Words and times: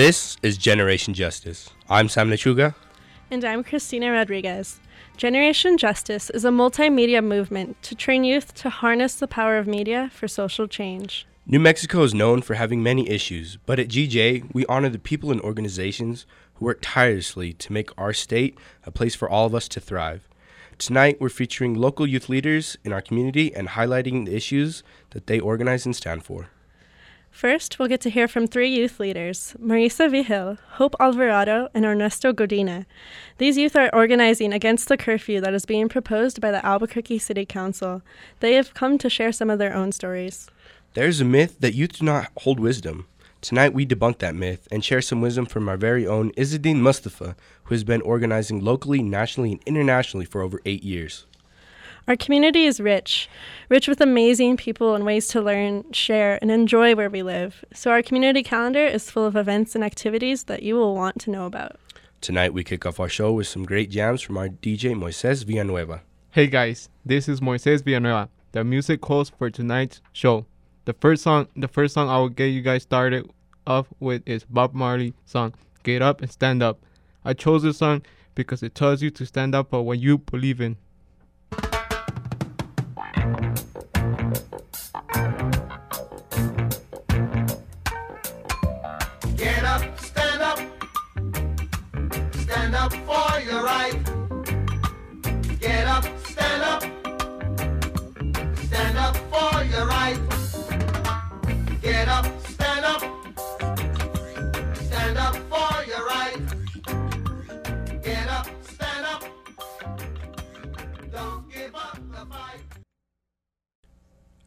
This 0.00 0.38
is 0.42 0.56
Generation 0.56 1.12
Justice. 1.12 1.68
I'm 1.90 2.08
Sam 2.08 2.30
Lechuga. 2.30 2.74
And 3.30 3.44
I'm 3.44 3.62
Christina 3.62 4.10
Rodriguez. 4.10 4.80
Generation 5.18 5.76
Justice 5.76 6.30
is 6.30 6.42
a 6.42 6.48
multimedia 6.48 7.22
movement 7.22 7.82
to 7.82 7.94
train 7.94 8.24
youth 8.24 8.54
to 8.54 8.70
harness 8.70 9.16
the 9.16 9.28
power 9.28 9.58
of 9.58 9.66
media 9.66 10.10
for 10.10 10.26
social 10.26 10.66
change. 10.66 11.26
New 11.44 11.60
Mexico 11.60 12.02
is 12.02 12.14
known 12.14 12.40
for 12.40 12.54
having 12.54 12.82
many 12.82 13.10
issues, 13.10 13.58
but 13.66 13.78
at 13.78 13.88
GJ, 13.88 14.54
we 14.54 14.64
honor 14.70 14.88
the 14.88 14.98
people 14.98 15.30
and 15.30 15.40
organizations 15.42 16.24
who 16.54 16.64
work 16.64 16.78
tirelessly 16.80 17.52
to 17.52 17.70
make 17.70 17.90
our 17.98 18.14
state 18.14 18.56
a 18.86 18.90
place 18.90 19.14
for 19.14 19.28
all 19.28 19.44
of 19.44 19.54
us 19.54 19.68
to 19.68 19.80
thrive. 19.80 20.26
Tonight, 20.78 21.20
we're 21.20 21.28
featuring 21.28 21.74
local 21.74 22.06
youth 22.06 22.30
leaders 22.30 22.78
in 22.84 22.94
our 22.94 23.02
community 23.02 23.54
and 23.54 23.68
highlighting 23.68 24.24
the 24.24 24.34
issues 24.34 24.82
that 25.10 25.26
they 25.26 25.38
organize 25.38 25.84
and 25.84 25.94
stand 25.94 26.24
for. 26.24 26.48
First, 27.40 27.78
we'll 27.78 27.88
get 27.88 28.02
to 28.02 28.10
hear 28.10 28.28
from 28.28 28.46
three 28.46 28.68
youth 28.68 29.00
leaders 29.00 29.54
Marisa 29.58 30.10
Vigil, 30.10 30.58
Hope 30.72 30.94
Alvarado, 31.00 31.70
and 31.72 31.86
Ernesto 31.86 32.34
Godina. 32.34 32.84
These 33.38 33.56
youth 33.56 33.74
are 33.76 33.88
organizing 33.94 34.52
against 34.52 34.88
the 34.88 34.98
curfew 34.98 35.40
that 35.40 35.54
is 35.54 35.64
being 35.64 35.88
proposed 35.88 36.42
by 36.42 36.50
the 36.50 36.62
Albuquerque 36.66 37.18
City 37.18 37.46
Council. 37.46 38.02
They 38.40 38.56
have 38.56 38.74
come 38.74 38.98
to 38.98 39.08
share 39.08 39.32
some 39.32 39.48
of 39.48 39.58
their 39.58 39.74
own 39.74 39.90
stories. 39.90 40.50
There's 40.92 41.22
a 41.22 41.24
myth 41.24 41.60
that 41.60 41.72
youth 41.72 41.94
do 41.94 42.04
not 42.04 42.28
hold 42.40 42.60
wisdom. 42.60 43.06
Tonight, 43.40 43.72
we 43.72 43.86
debunk 43.86 44.18
that 44.18 44.34
myth 44.34 44.68
and 44.70 44.84
share 44.84 45.00
some 45.00 45.22
wisdom 45.22 45.46
from 45.46 45.66
our 45.66 45.78
very 45.78 46.06
own 46.06 46.32
Izzadin 46.32 46.80
Mustafa, 46.80 47.36
who 47.64 47.74
has 47.74 47.84
been 47.84 48.02
organizing 48.02 48.62
locally, 48.62 49.02
nationally, 49.02 49.52
and 49.52 49.62
internationally 49.64 50.26
for 50.26 50.42
over 50.42 50.60
eight 50.66 50.82
years. 50.82 51.24
Our 52.10 52.16
community 52.16 52.64
is 52.64 52.80
rich, 52.80 53.28
rich 53.68 53.86
with 53.86 54.00
amazing 54.00 54.56
people 54.56 54.96
and 54.96 55.06
ways 55.06 55.28
to 55.28 55.40
learn, 55.40 55.84
share, 55.92 56.40
and 56.42 56.50
enjoy 56.50 56.96
where 56.96 57.08
we 57.08 57.22
live. 57.22 57.64
So, 57.72 57.92
our 57.92 58.02
community 58.02 58.42
calendar 58.42 58.84
is 58.84 59.08
full 59.08 59.24
of 59.24 59.36
events 59.36 59.76
and 59.76 59.84
activities 59.84 60.42
that 60.50 60.64
you 60.64 60.74
will 60.74 60.96
want 60.96 61.20
to 61.20 61.30
know 61.30 61.46
about. 61.46 61.76
Tonight, 62.20 62.52
we 62.52 62.64
kick 62.64 62.84
off 62.84 62.98
our 62.98 63.08
show 63.08 63.30
with 63.30 63.46
some 63.46 63.64
great 63.64 63.90
jams 63.90 64.22
from 64.22 64.38
our 64.38 64.48
DJ 64.48 64.92
Moises 64.96 65.44
Villanueva. 65.44 66.02
Hey 66.32 66.48
guys, 66.48 66.88
this 67.06 67.28
is 67.28 67.40
Moises 67.40 67.84
Villanueva, 67.84 68.28
the 68.50 68.64
music 68.64 69.04
host 69.04 69.32
for 69.38 69.48
tonight's 69.48 70.02
show. 70.12 70.46
The 70.86 70.94
first 70.94 71.22
song, 71.22 71.46
the 71.54 71.68
first 71.68 71.94
song 71.94 72.08
I 72.08 72.18
will 72.18 72.28
get 72.28 72.46
you 72.46 72.60
guys 72.60 72.82
started 72.82 73.30
off 73.68 73.86
with 74.00 74.22
is 74.26 74.42
Bob 74.42 74.74
Marley 74.74 75.14
song 75.26 75.54
"Get 75.84 76.02
Up 76.02 76.22
and 76.22 76.32
Stand 76.32 76.60
Up." 76.60 76.84
I 77.24 77.34
chose 77.34 77.62
this 77.62 77.78
song 77.78 78.02
because 78.34 78.64
it 78.64 78.74
tells 78.74 79.00
you 79.00 79.10
to 79.10 79.24
stand 79.24 79.54
up 79.54 79.70
for 79.70 79.84
what 79.84 80.00
you 80.00 80.18
believe 80.18 80.60
in. 80.60 80.76
Get 83.00 83.49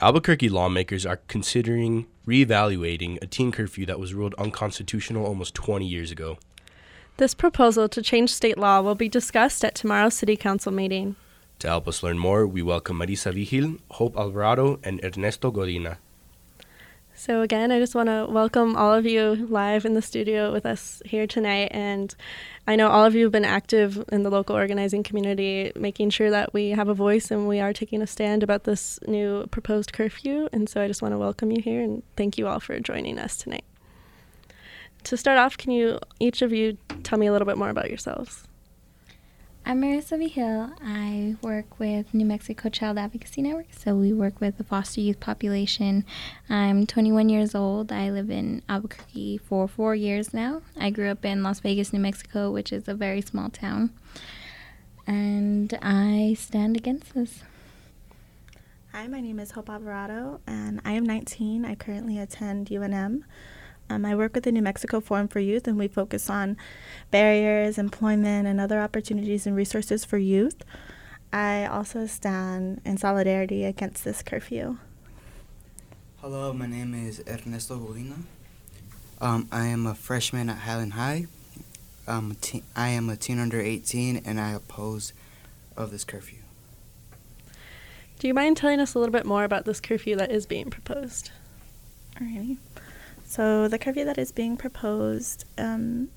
Albuquerque 0.04 0.50
lawmakers 0.50 1.06
are 1.06 1.22
considering 1.30 2.08
reevaluating 2.28 3.18
a 3.22 3.26
teen 3.26 3.54
curfew 3.54 3.86
that 3.86 4.02
was 4.02 4.14
ruled 4.14 4.36
unconstitutional 4.38 5.26
almost 5.26 5.56
20 5.56 5.86
years 5.86 6.12
ago. 6.12 6.38
This 7.16 7.34
proposal 7.34 7.88
to 7.88 8.02
change 8.02 8.30
state 8.30 8.58
law 8.58 8.82
will 8.82 8.96
be 8.96 9.08
discussed 9.08 9.64
at 9.64 9.76
tomorrow's 9.76 10.14
City 10.14 10.36
Council 10.36 10.74
meeting. 10.74 11.16
To 11.60 11.70
help 11.70 11.88
us 11.88 12.04
learn 12.04 12.20
more, 12.20 12.46
we 12.46 12.62
welcome 12.62 13.00
Marisa 13.00 13.34
Vigil, 13.34 13.78
Hope 13.92 14.18
Alvarado, 14.18 14.78
and 14.84 15.00
Ernesto 15.06 15.54
Godina. 15.54 16.00
So, 17.26 17.42
again, 17.42 17.72
I 17.72 17.80
just 17.80 17.96
want 17.96 18.10
to 18.10 18.28
welcome 18.30 18.76
all 18.76 18.94
of 18.94 19.06
you 19.06 19.48
live 19.50 19.86
in 19.86 19.94
the 19.94 20.02
studio 20.02 20.52
with 20.52 20.66
us 20.66 21.02
here 21.06 21.26
tonight. 21.26 21.70
And 21.72 22.14
I 22.68 22.76
know 22.76 22.90
all 22.90 23.06
of 23.06 23.16
you 23.16 23.24
have 23.24 23.32
been 23.32 23.46
active 23.46 24.04
in 24.12 24.24
the 24.24 24.30
local 24.30 24.58
organizing 24.58 25.04
community, 25.04 25.72
making 25.74 26.10
sure 26.10 26.30
that 26.32 26.54
we 26.54 26.72
have 26.72 26.90
a 26.90 26.94
voice 26.94 27.32
and 27.32 27.48
we 27.48 27.62
are 27.62 27.72
taking 27.72 28.02
a 28.02 28.08
stand 28.08 28.44
about 28.44 28.66
this 28.66 29.00
new 29.08 29.48
proposed 29.52 29.94
curfew. 29.94 30.50
And 30.52 30.68
so 30.68 30.82
I 30.82 30.88
just 30.88 31.02
want 31.02 31.14
to 31.14 31.18
welcome 31.18 31.50
you 31.50 31.62
here 31.62 31.82
and 31.82 32.04
thank 32.18 32.38
you 32.38 32.46
all 32.46 32.60
for 32.60 32.78
joining 32.82 33.18
us 33.18 33.38
tonight. 33.38 33.64
To 35.06 35.16
start 35.16 35.38
off, 35.38 35.58
can 35.58 35.72
you, 35.72 36.00
each 36.20 36.42
of 36.42 36.52
you, 36.52 36.78
tell 37.04 37.18
me 37.18 37.28
a 37.28 37.32
little 37.32 37.46
bit 37.46 37.58
more 37.58 37.70
about 37.70 37.88
yourselves? 37.88 38.50
I'm 39.66 39.82
Marisa 39.82 40.18
Vigil. 40.20 40.72
I 40.84 41.38
work 41.42 41.80
with 41.80 42.14
New 42.14 42.26
Mexico 42.26 42.68
Child 42.68 42.98
Advocacy 42.98 43.42
Network, 43.42 43.68
so 43.72 43.96
we 43.96 44.12
work 44.12 44.42
with 44.42 44.58
the 44.58 44.64
foster 44.66 45.00
youth 45.00 45.22
population. 45.22 46.06
I'm 46.50 46.86
21 46.86 47.30
years 47.30 47.56
old. 47.56 47.90
I 47.90 48.10
live 48.10 48.30
in 48.30 48.62
Albuquerque 48.68 49.38
for 49.38 49.70
four 49.70 49.96
years 49.96 50.34
now. 50.34 50.64
I 50.78 50.90
grew 50.90 51.10
up 51.10 51.24
in 51.24 51.44
Las 51.44 51.62
Vegas, 51.62 51.94
New 51.94 52.02
Mexico, 52.02 52.52
which 52.52 52.74
is 52.74 52.90
a 52.90 52.94
very 52.94 53.22
small 53.22 53.50
town. 53.50 53.92
And 55.08 55.78
I 55.82 56.36
stand 56.38 56.76
against 56.76 57.14
this. 57.14 57.44
Hi, 58.92 59.08
my 59.08 59.22
name 59.22 59.40
is 59.40 59.52
Hope 59.52 59.70
Alvarado, 59.70 60.42
and 60.46 60.82
I 60.84 60.92
am 60.92 61.06
19. 61.06 61.64
I 61.64 61.76
currently 61.76 62.20
attend 62.20 62.68
UNM. 62.68 63.24
Um, 63.90 64.06
I 64.06 64.16
work 64.16 64.34
with 64.34 64.46
the 64.46 64.52
New 64.52 64.62
Mexico 64.62 65.00
Forum 65.00 65.28
for 65.28 65.40
Youth, 65.40 65.68
and 65.68 65.78
we 65.78 65.88
focus 65.88 66.30
on 66.30 66.58
barriers, 67.12 67.78
employment, 67.78 68.48
and 68.48 68.60
other 68.60 68.80
opportunities 68.80 69.46
and 69.46 69.56
resources 69.56 70.06
for 70.06 70.18
youth. 70.18 70.64
I 71.32 71.66
also 71.66 72.06
stand 72.06 72.82
in 72.86 72.98
solidarity 72.98 73.66
against 73.66 74.04
this 74.04 74.22
curfew. 74.22 74.78
Hello, 76.22 76.54
my 76.54 76.68
name 76.68 76.94
is 76.94 77.22
Ernesto 77.28 77.78
Godina. 77.78 78.24
Um, 79.20 79.48
I 79.52 79.66
am 79.66 79.86
a 79.86 79.96
freshman 79.96 80.50
at 80.50 80.60
Highland 80.60 80.94
High. 80.94 81.28
Um, 82.08 82.32
a 82.32 82.36
teen, 82.36 82.64
I 82.76 82.90
am 82.90 83.10
a 83.10 83.16
teen 83.16 83.40
under 83.40 83.60
18, 83.60 84.22
and 84.26 84.40
I 84.40 84.52
oppose 84.52 85.14
of 85.76 85.92
this 85.92 86.04
curfew. 86.04 86.40
Do 88.20 88.28
you 88.28 88.34
mind 88.34 88.58
telling 88.58 88.80
us 88.80 88.96
a 88.96 89.00
little 89.00 89.12
bit 89.12 89.26
more 89.26 89.44
about 89.44 89.66
this 89.66 89.80
curfew 89.80 90.16
that 90.16 90.32
is 90.32 90.46
being 90.46 90.70
proposed? 90.70 91.32
Alrighty. 92.16 92.58
So 93.34 93.68
the 93.68 93.80
curfew 93.80 94.06
that 94.06 94.20
is 94.20 94.32
being 94.32 94.58
proposed 94.58 95.46
um, 95.58 96.10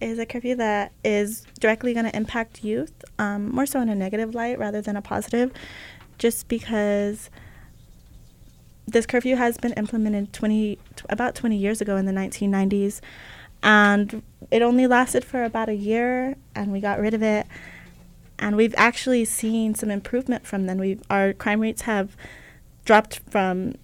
is 0.00 0.18
a 0.18 0.24
curfew 0.24 0.54
that 0.54 0.92
is 1.04 1.44
directly 1.60 1.92
going 1.92 2.06
to 2.06 2.16
impact 2.16 2.64
youth, 2.64 3.04
um, 3.18 3.54
more 3.54 3.66
so 3.66 3.82
in 3.82 3.90
a 3.90 3.94
negative 3.94 4.34
light 4.34 4.58
rather 4.58 4.80
than 4.80 4.96
a 4.96 5.02
positive, 5.02 5.52
just 6.16 6.48
because 6.48 7.28
this 8.86 9.04
curfew 9.04 9.36
has 9.36 9.58
been 9.58 9.74
implemented 9.74 10.32
20 10.32 10.76
t- 10.76 10.80
about 11.10 11.34
20 11.34 11.54
years 11.54 11.82
ago 11.82 11.98
in 11.98 12.06
the 12.06 12.12
1990s 12.12 13.02
and 13.62 14.22
it 14.50 14.62
only 14.62 14.86
lasted 14.86 15.26
for 15.26 15.44
about 15.44 15.68
a 15.68 15.76
year 15.76 16.36
and 16.54 16.72
we 16.72 16.80
got 16.80 16.98
rid 16.98 17.12
of 17.12 17.22
it. 17.22 17.46
And 18.38 18.56
we've 18.56 18.74
actually 18.78 19.26
seen 19.26 19.74
some 19.74 19.90
improvement 19.90 20.46
from 20.46 20.64
then. 20.64 20.78
We 20.78 21.00
our 21.10 21.34
crime 21.34 21.60
rates 21.60 21.82
have 21.82 22.16
dropped 22.86 23.20
from 23.28 23.74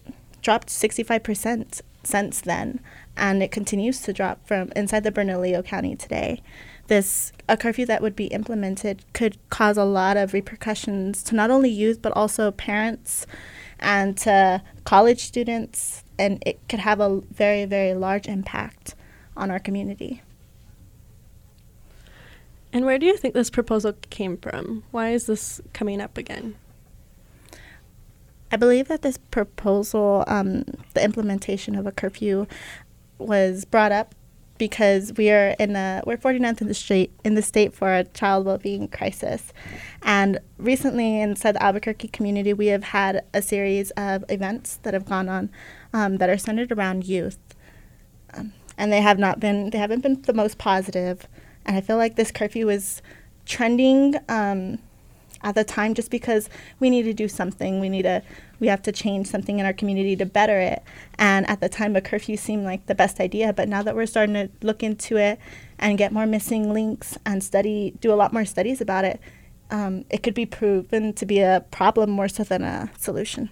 dropped 0.43 0.69
65% 0.69 1.81
since 2.05 2.41
then 2.41 2.81
and 3.17 3.43
it 3.43 3.51
continues 3.51 4.01
to 4.01 4.13
drop 4.13 4.47
from 4.47 4.73
inside 4.75 5.05
the 5.05 5.13
Bernalillo 5.13 5.65
County 5.65 5.95
today 5.95 6.43
this 6.89 7.33
a 7.49 7.57
curfew 7.57 7.87
that 7.87 8.03
would 8.03 8.17
be 8.17 8.27
implemented 8.27 9.05
could 9.13 9.39
cause 9.51 9.77
a 9.77 9.85
lot 9.85 10.17
of 10.17 10.33
repercussions 10.35 11.23
to 11.23 11.35
not 11.35 11.51
only 11.51 11.71
youth 11.71 12.03
but 12.03 12.13
also 12.13 12.51
parents 12.51 13.27
and 13.79 14.17
to 14.19 14.61
college 14.85 15.21
students 15.21 16.03
and 16.19 16.43
it 16.45 16.59
could 16.69 16.81
have 16.81 16.99
a 17.01 17.21
very 17.31 17.65
very 17.65 17.95
large 17.95 18.27
impact 18.27 18.97
on 19.37 19.51
our 19.51 19.61
community 19.61 20.23
And 22.73 22.87
where 22.87 22.99
do 22.99 23.05
you 23.05 23.17
think 23.19 23.35
this 23.35 23.51
proposal 23.51 23.93
came 24.09 24.39
from? 24.39 24.85
Why 24.93 25.11
is 25.11 25.27
this 25.27 25.61
coming 25.75 26.01
up 26.01 26.17
again? 26.17 26.55
I 28.53 28.57
believe 28.57 28.89
that 28.89 29.01
this 29.01 29.17
proposal, 29.17 30.25
um, 30.27 30.65
the 30.93 31.03
implementation 31.03 31.75
of 31.75 31.87
a 31.87 31.93
curfew, 31.93 32.47
was 33.19 33.65
brought 33.65 33.93
up 33.93 34.15
because 34.59 35.13
we 35.17 35.31
are 35.31 35.57
in 35.59 35.75
a 35.75 36.03
we're 36.07 36.19
49th 36.19 36.61
in 36.61 36.69
the 36.69 36.75
state 36.75 37.11
in 37.25 37.35
the 37.35 37.43
state 37.43 37.75
for 37.75 37.95
a 37.95 38.05
child 38.05 38.45
well-being 38.45 38.89
crisis, 38.89 39.53
and 40.03 40.39
recently 40.59 41.21
inside 41.21 41.53
the 41.53 41.63
Albuquerque 41.63 42.09
community 42.09 42.53
we 42.53 42.67
have 42.67 42.85
had 42.85 43.25
a 43.33 43.41
series 43.41 43.91
of 43.93 44.25
events 44.29 44.79
that 44.83 44.93
have 44.93 45.07
gone 45.07 45.29
on 45.29 45.51
um, 45.95 46.19
that 46.19 46.29
are 46.29 46.39
centered 46.39 46.71
around 46.71 47.05
youth, 47.05 47.39
um, 48.35 48.53
and 48.77 48.93
they 48.93 49.01
have 49.01 49.19
not 49.19 49.41
been 49.41 49.71
they 49.71 49.79
haven't 49.79 50.01
been 50.03 50.21
the 50.23 50.35
most 50.35 50.59
positive, 50.59 51.27
and 51.65 51.77
I 51.77 51.81
feel 51.81 51.97
like 51.97 52.17
this 52.17 52.31
curfew 52.31 52.69
is 52.69 53.01
trending. 53.47 54.17
Um, 54.29 54.79
at 55.43 55.55
the 55.55 55.65
time 55.65 55.95
just 55.95 56.11
because 56.11 56.49
we 56.81 56.91
need 56.91 57.03
to 57.03 57.15
do 57.15 57.29
something. 57.29 57.81
We 57.81 57.89
need 57.89 58.03
to 58.03 58.23
we 58.61 58.69
have 58.69 58.83
to 58.83 58.93
change 58.93 59.27
something 59.27 59.59
in 59.59 59.67
our 59.67 59.73
community 59.73 60.15
to 60.17 60.25
better 60.25 60.61
it. 60.61 60.83
And 61.19 61.49
at 61.49 61.61
the 61.61 61.69
time, 61.69 61.97
a 61.97 62.01
curfew 62.01 62.37
seemed 62.37 62.65
like 62.65 62.87
the 62.87 62.95
best 62.95 63.19
idea. 63.19 63.53
But 63.53 63.69
now 63.69 63.83
that 63.83 63.97
we're 63.97 64.07
starting 64.07 64.35
to 64.35 64.51
look 64.63 64.85
into 64.85 65.17
it 65.17 65.41
and 65.81 65.99
get 65.99 66.13
more 66.13 66.27
missing 66.27 66.73
links 66.73 67.19
and 67.27 67.43
study, 67.43 67.95
do 68.01 68.13
a 68.13 68.15
lot 68.15 68.33
more 68.33 68.45
studies 68.45 68.81
about 68.81 69.05
it, 69.05 69.21
um, 69.73 70.05
it 70.11 70.23
could 70.23 70.35
be 70.35 70.47
proven 70.47 71.13
to 71.15 71.27
be 71.27 71.41
a 71.41 71.65
problem 71.73 72.09
more 72.11 72.29
so 72.29 72.45
than 72.45 72.63
a 72.63 72.91
solution. 72.97 73.51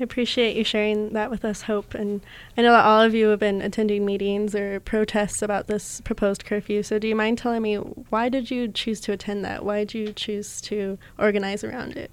I 0.00 0.04
appreciate 0.04 0.56
you 0.56 0.62
sharing 0.62 1.10
that 1.14 1.30
with 1.30 1.44
us, 1.44 1.62
Hope. 1.62 1.94
And 1.94 2.20
I 2.56 2.62
know 2.62 2.70
that 2.70 2.84
all 2.84 3.00
of 3.00 3.14
you 3.14 3.28
have 3.28 3.40
been 3.40 3.60
attending 3.60 4.04
meetings 4.06 4.54
or 4.54 4.78
protests 4.80 5.42
about 5.42 5.66
this 5.66 6.00
proposed 6.02 6.44
curfew. 6.44 6.84
So, 6.84 6.98
do 6.98 7.08
you 7.08 7.16
mind 7.16 7.38
telling 7.38 7.62
me 7.62 7.76
why 7.76 8.28
did 8.28 8.50
you 8.50 8.68
choose 8.68 9.00
to 9.02 9.12
attend 9.12 9.44
that? 9.44 9.64
Why 9.64 9.80
did 9.80 9.94
you 9.94 10.12
choose 10.12 10.60
to 10.62 10.98
organize 11.18 11.64
around 11.64 11.96
it? 11.96 12.12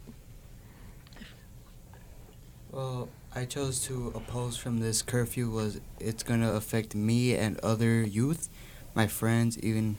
Well, 2.72 3.10
I 3.36 3.46
chose 3.46 3.82
to 3.84 4.14
oppose 4.16 4.58
from 4.58 4.80
this 4.80 5.02
curfew 5.02 5.50
was 5.50 5.80
it's 6.00 6.24
gonna 6.24 6.54
affect 6.54 6.96
me 6.96 7.36
and 7.36 7.60
other 7.60 8.02
youth, 8.02 8.50
my 8.96 9.08
friends, 9.08 9.60
even 9.60 9.98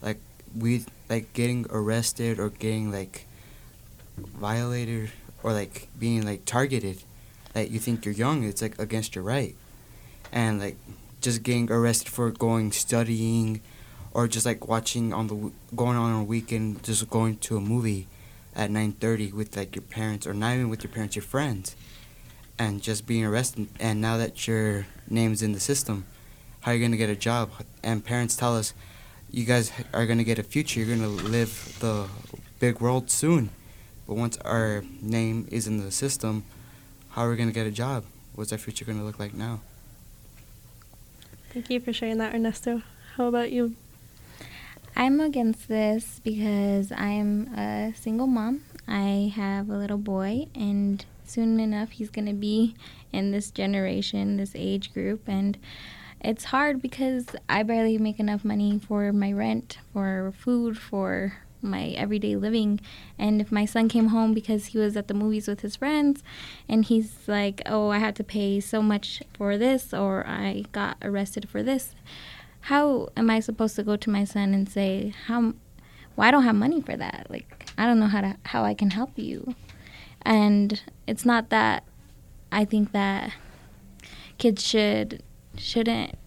like 0.00 0.18
we 0.56 0.84
like 1.10 1.32
getting 1.32 1.66
arrested 1.70 2.38
or 2.38 2.48
getting 2.48 2.90
like 2.90 3.26
violated 4.16 5.10
or 5.42 5.52
like 5.52 5.88
being 5.98 6.24
like 6.24 6.44
targeted. 6.44 7.02
Like 7.58 7.70
you 7.70 7.80
think 7.80 8.04
you're 8.04 8.14
young, 8.14 8.44
it's 8.44 8.62
like 8.62 8.78
against 8.78 9.14
your 9.14 9.24
right, 9.24 9.56
and 10.30 10.60
like 10.60 10.76
just 11.20 11.42
getting 11.42 11.70
arrested 11.70 12.08
for 12.08 12.30
going 12.30 12.70
studying, 12.72 13.60
or 14.12 14.28
just 14.28 14.46
like 14.46 14.68
watching 14.68 15.12
on 15.12 15.26
the 15.26 15.52
going 15.74 15.96
on 15.96 16.20
a 16.20 16.24
weekend, 16.24 16.84
just 16.84 17.10
going 17.10 17.38
to 17.38 17.56
a 17.56 17.60
movie 17.60 18.06
at 18.54 18.70
9:30 18.70 19.32
with 19.32 19.56
like 19.56 19.74
your 19.74 19.82
parents 19.82 20.26
or 20.26 20.34
not 20.34 20.54
even 20.54 20.68
with 20.68 20.84
your 20.84 20.92
parents, 20.92 21.16
your 21.16 21.22
friends 21.24 21.74
and 22.58 22.82
just 22.82 23.06
being 23.06 23.24
arrested. 23.24 23.68
And 23.78 24.00
now 24.00 24.16
that 24.16 24.46
your 24.46 24.86
name's 25.08 25.42
in 25.42 25.52
the 25.52 25.60
system, 25.60 26.06
how 26.60 26.72
are 26.72 26.74
you 26.74 26.80
going 26.80 26.90
to 26.90 26.96
get 26.96 27.08
a 27.08 27.16
job? 27.16 27.50
And 27.82 28.04
parents 28.04 28.36
tell 28.36 28.56
us, 28.56 28.74
you 29.30 29.44
guys 29.44 29.70
are 29.94 30.06
going 30.06 30.18
to 30.18 30.24
get 30.24 30.38
a 30.38 30.42
future. 30.42 30.80
You're 30.80 30.96
going 30.96 31.18
to 31.18 31.24
live 31.24 31.76
the 31.80 32.08
big 32.58 32.80
world 32.80 33.10
soon. 33.10 33.50
But 34.06 34.14
once 34.14 34.36
our 34.38 34.82
name 35.00 35.46
is 35.50 35.66
in 35.66 35.78
the 35.78 35.92
system, 35.92 36.44
how 37.10 37.22
are 37.22 37.30
we 37.30 37.36
going 37.36 37.48
to 37.48 37.54
get 37.54 37.66
a 37.66 37.70
job? 37.70 38.04
What's 38.34 38.52
our 38.52 38.58
future 38.58 38.84
going 38.84 38.98
to 38.98 39.04
look 39.04 39.18
like 39.18 39.34
now? 39.34 39.60
Thank 41.52 41.70
you 41.70 41.80
for 41.80 41.92
sharing 41.92 42.18
that, 42.18 42.34
Ernesto. 42.34 42.82
How 43.16 43.26
about 43.26 43.50
you? 43.50 43.74
I'm 44.94 45.20
against 45.20 45.68
this 45.68 46.20
because 46.22 46.92
I'm 46.92 47.54
a 47.54 47.92
single 47.96 48.26
mom. 48.26 48.62
I 48.86 49.32
have 49.34 49.70
a 49.70 49.76
little 49.76 49.98
boy, 49.98 50.48
and 50.54 51.04
soon 51.24 51.60
enough, 51.60 51.90
he's 51.90 52.10
going 52.10 52.26
to 52.26 52.32
be 52.32 52.74
in 53.12 53.30
this 53.30 53.50
generation, 53.50 54.36
this 54.36 54.52
age 54.54 54.92
group. 54.92 55.22
And 55.26 55.56
it's 56.20 56.44
hard 56.44 56.82
because 56.82 57.26
I 57.48 57.62
barely 57.62 57.96
make 57.98 58.18
enough 58.18 58.44
money 58.44 58.78
for 58.78 59.12
my 59.12 59.32
rent, 59.32 59.78
for 59.92 60.32
food, 60.36 60.78
for 60.78 61.34
my 61.60 61.88
everyday 61.90 62.36
living. 62.36 62.80
And 63.18 63.40
if 63.40 63.50
my 63.50 63.64
son 63.64 63.88
came 63.88 64.08
home 64.08 64.34
because 64.34 64.66
he 64.66 64.78
was 64.78 64.96
at 64.96 65.08
the 65.08 65.14
movies 65.14 65.48
with 65.48 65.60
his 65.60 65.76
friends 65.76 66.22
and 66.68 66.84
he's 66.84 67.26
like, 67.26 67.62
oh, 67.66 67.90
I 67.90 67.98
had 67.98 68.16
to 68.16 68.24
pay 68.24 68.60
so 68.60 68.82
much 68.82 69.22
for 69.34 69.56
this 69.58 69.92
or 69.92 70.26
I 70.26 70.64
got 70.72 70.96
arrested 71.02 71.48
for 71.48 71.62
this, 71.62 71.94
how 72.62 73.08
am 73.16 73.30
I 73.30 73.40
supposed 73.40 73.76
to 73.76 73.82
go 73.82 73.96
to 73.96 74.10
my 74.10 74.24
son 74.24 74.54
and 74.54 74.68
say, 74.68 75.14
how, 75.26 75.54
well, 76.16 76.28
I 76.28 76.30
don't 76.30 76.44
have 76.44 76.56
money 76.56 76.80
for 76.80 76.96
that. 76.96 77.26
Like, 77.30 77.70
I 77.76 77.86
don't 77.86 78.00
know 78.00 78.06
how 78.06 78.20
to, 78.20 78.36
how 78.46 78.64
I 78.64 78.74
can 78.74 78.90
help 78.90 79.18
you. 79.18 79.54
And 80.22 80.80
it's 81.06 81.24
not 81.24 81.50
that 81.50 81.84
I 82.50 82.64
think 82.64 82.92
that 82.92 83.32
kids 84.36 84.66
should, 84.66 85.22
shouldn't 85.56 86.18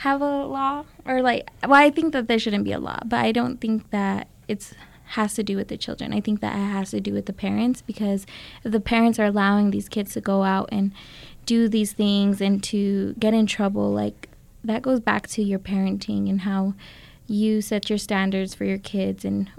have 0.00 0.20
a 0.20 0.44
law 0.46 0.84
or 1.06 1.22
like 1.22 1.48
well 1.62 1.74
i 1.74 1.90
think 1.90 2.12
that 2.12 2.28
there 2.28 2.38
shouldn't 2.38 2.64
be 2.64 2.72
a 2.72 2.78
law 2.78 2.98
but 3.04 3.18
i 3.18 3.32
don't 3.32 3.60
think 3.60 3.88
that 3.90 4.28
it's 4.48 4.74
has 5.10 5.34
to 5.34 5.42
do 5.42 5.56
with 5.56 5.68
the 5.68 5.76
children. 5.76 6.12
I 6.12 6.20
think 6.20 6.40
that 6.40 6.54
it 6.54 6.72
has 6.72 6.90
to 6.90 7.00
do 7.00 7.12
with 7.12 7.26
the 7.26 7.32
parents 7.32 7.82
because 7.82 8.26
if 8.62 8.70
the 8.70 8.80
parents 8.80 9.18
are 9.18 9.24
allowing 9.24 9.70
these 9.70 9.88
kids 9.88 10.12
to 10.12 10.20
go 10.20 10.44
out 10.44 10.68
and 10.70 10.92
do 11.46 11.68
these 11.68 11.92
things 11.92 12.40
and 12.40 12.62
to 12.64 13.14
get 13.18 13.34
in 13.34 13.46
trouble 13.46 13.90
like 13.90 14.28
that 14.62 14.82
goes 14.82 15.00
back 15.00 15.26
to 15.26 15.42
your 15.42 15.58
parenting 15.58 16.28
and 16.28 16.42
how 16.42 16.74
you 17.26 17.60
set 17.60 17.88
your 17.88 17.98
standards 17.98 18.54
for 18.54 18.64
your 18.64 18.78
kids 18.78 19.24
and 19.24 19.50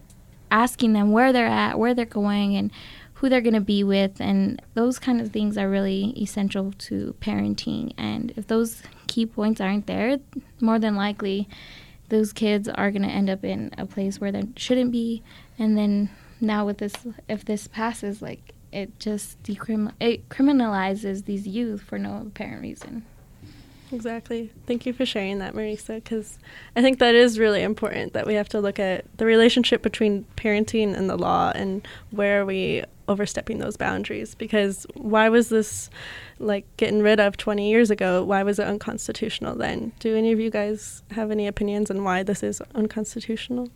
asking 0.52 0.94
them 0.94 1.12
where 1.12 1.34
they're 1.34 1.48
at 1.48 1.78
where 1.78 1.94
they're 1.94 2.06
going 2.06 2.56
and 2.56 2.72
who 3.16 3.30
they're 3.30 3.42
going 3.42 3.54
to 3.54 3.62
be 3.62 3.84
with 3.84 4.20
and 4.22 4.62
those 4.74 5.00
kind 5.00 5.20
of 5.20 5.32
things 5.32 5.58
are 5.58 5.70
really 5.70 6.06
essential 6.20 6.72
to 6.80 7.16
parenting. 7.22 7.94
And 7.96 8.34
if 8.36 8.48
those 8.48 8.82
key 9.12 9.26
points 9.26 9.60
aren't 9.60 9.88
there 9.88 10.18
more 10.62 10.80
than 10.80 10.96
likely 10.96 11.50
those 12.08 12.32
kids 12.32 12.70
are 12.70 12.92
going 12.92 13.02
to 13.02 13.10
end 13.10 13.30
up 13.30 13.44
in 13.44 13.70
a 13.78 13.86
place 13.86 14.22
where 14.22 14.32
they 14.32 14.44
shouldn't 14.56 14.92
be. 14.92 15.22
And 15.60 15.78
then 15.78 16.10
now 16.40 16.66
with 16.66 16.78
this 16.78 16.94
if 17.28 17.44
this 17.44 17.68
passes 17.68 18.22
like 18.22 18.54
it 18.72 18.98
just 19.00 19.42
decrim- 19.44 19.94
it 20.00 20.30
criminalizes 20.30 21.26
these 21.26 21.46
youth 21.46 21.82
for 21.82 22.00
no 22.00 22.24
apparent 22.28 22.62
reason 22.62 23.06
Exactly. 23.92 24.52
Thank 24.68 24.86
you 24.86 24.94
for 24.94 25.06
sharing 25.06 25.40
that, 25.40 25.54
Marisa, 25.54 25.96
because 25.96 26.40
I 26.76 26.82
think 26.82 27.00
that 27.00 27.14
is 27.14 27.38
really 27.38 27.62
important 27.62 28.14
that 28.14 28.26
we 28.26 28.36
have 28.36 28.48
to 28.50 28.60
look 28.60 28.80
at 28.80 29.06
the 29.18 29.26
relationship 29.26 29.82
between 29.82 30.26
parenting 30.38 30.96
and 30.96 31.10
the 31.10 31.18
law 31.18 31.52
and 31.54 31.86
where 32.12 32.42
are 32.42 32.46
we 32.46 32.84
overstepping 33.08 33.60
those 33.60 33.76
boundaries. 33.76 34.34
Because 34.36 34.88
why 34.94 35.28
was 35.30 35.50
this 35.50 35.90
like 36.40 36.66
getting 36.78 37.02
rid 37.02 37.20
of 37.20 37.36
20 37.36 37.70
years 37.70 37.92
ago? 37.92 38.24
Why 38.24 38.44
was 38.44 38.60
it 38.60 38.68
unconstitutional 38.68 39.56
then? 39.56 39.92
Do 40.00 40.16
any 40.16 40.32
of 40.32 40.40
you 40.40 40.50
guys 40.50 41.04
have 41.12 41.30
any 41.30 41.46
opinions 41.46 41.92
on 41.92 42.04
why 42.04 42.24
this 42.24 42.44
is 42.44 42.62
unconstitutional? 42.74 43.70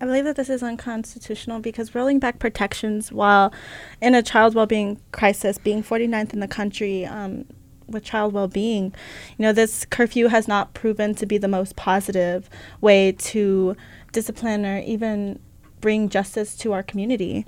I 0.00 0.06
believe 0.06 0.24
that 0.24 0.36
this 0.36 0.48
is 0.48 0.62
unconstitutional 0.62 1.60
because 1.60 1.94
rolling 1.94 2.18
back 2.18 2.38
protections 2.38 3.10
while 3.10 3.52
in 4.00 4.14
a 4.14 4.22
child 4.22 4.54
well-being 4.54 5.00
crisis, 5.10 5.58
being 5.58 5.82
49th 5.82 6.32
in 6.32 6.40
the 6.40 6.48
country 6.48 7.04
um, 7.04 7.44
with 7.88 8.04
child 8.04 8.32
well-being, 8.32 8.94
you 9.36 9.42
know, 9.42 9.52
this 9.52 9.84
curfew 9.86 10.28
has 10.28 10.46
not 10.46 10.72
proven 10.72 11.14
to 11.16 11.26
be 11.26 11.36
the 11.36 11.48
most 11.48 11.74
positive 11.74 12.48
way 12.80 13.12
to 13.12 13.76
discipline 14.12 14.64
or 14.64 14.78
even 14.80 15.40
bring 15.80 16.08
justice 16.08 16.54
to 16.56 16.72
our 16.72 16.82
community. 16.82 17.44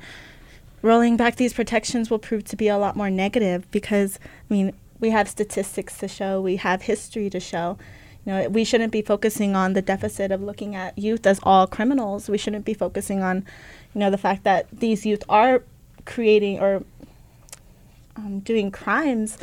Rolling 0.82 1.16
back 1.16 1.36
these 1.36 1.52
protections 1.52 2.10
will 2.10 2.18
prove 2.18 2.44
to 2.44 2.56
be 2.56 2.68
a 2.68 2.78
lot 2.78 2.96
more 2.96 3.10
negative 3.10 3.70
because, 3.70 4.18
I 4.50 4.54
mean, 4.54 4.72
we 4.98 5.10
have 5.10 5.28
statistics 5.28 5.98
to 5.98 6.08
show, 6.08 6.40
we 6.40 6.56
have 6.56 6.82
history 6.82 7.30
to 7.30 7.40
show 7.40 7.78
you 8.24 8.32
know, 8.32 8.48
we 8.48 8.64
shouldn't 8.64 8.92
be 8.92 9.02
focusing 9.02 9.56
on 9.56 9.72
the 9.72 9.82
deficit 9.82 10.30
of 10.30 10.42
looking 10.42 10.74
at 10.74 10.98
youth 10.98 11.26
as 11.26 11.40
all 11.42 11.66
criminals. 11.66 12.28
We 12.28 12.38
shouldn't 12.38 12.64
be 12.64 12.74
focusing 12.74 13.22
on, 13.22 13.46
you 13.94 14.00
know, 14.00 14.10
the 14.10 14.18
fact 14.18 14.44
that 14.44 14.66
these 14.72 15.06
youth 15.06 15.22
are 15.28 15.62
creating 16.04 16.60
or 16.60 16.84
um, 18.16 18.40
doing 18.40 18.70
crimes. 18.70 19.38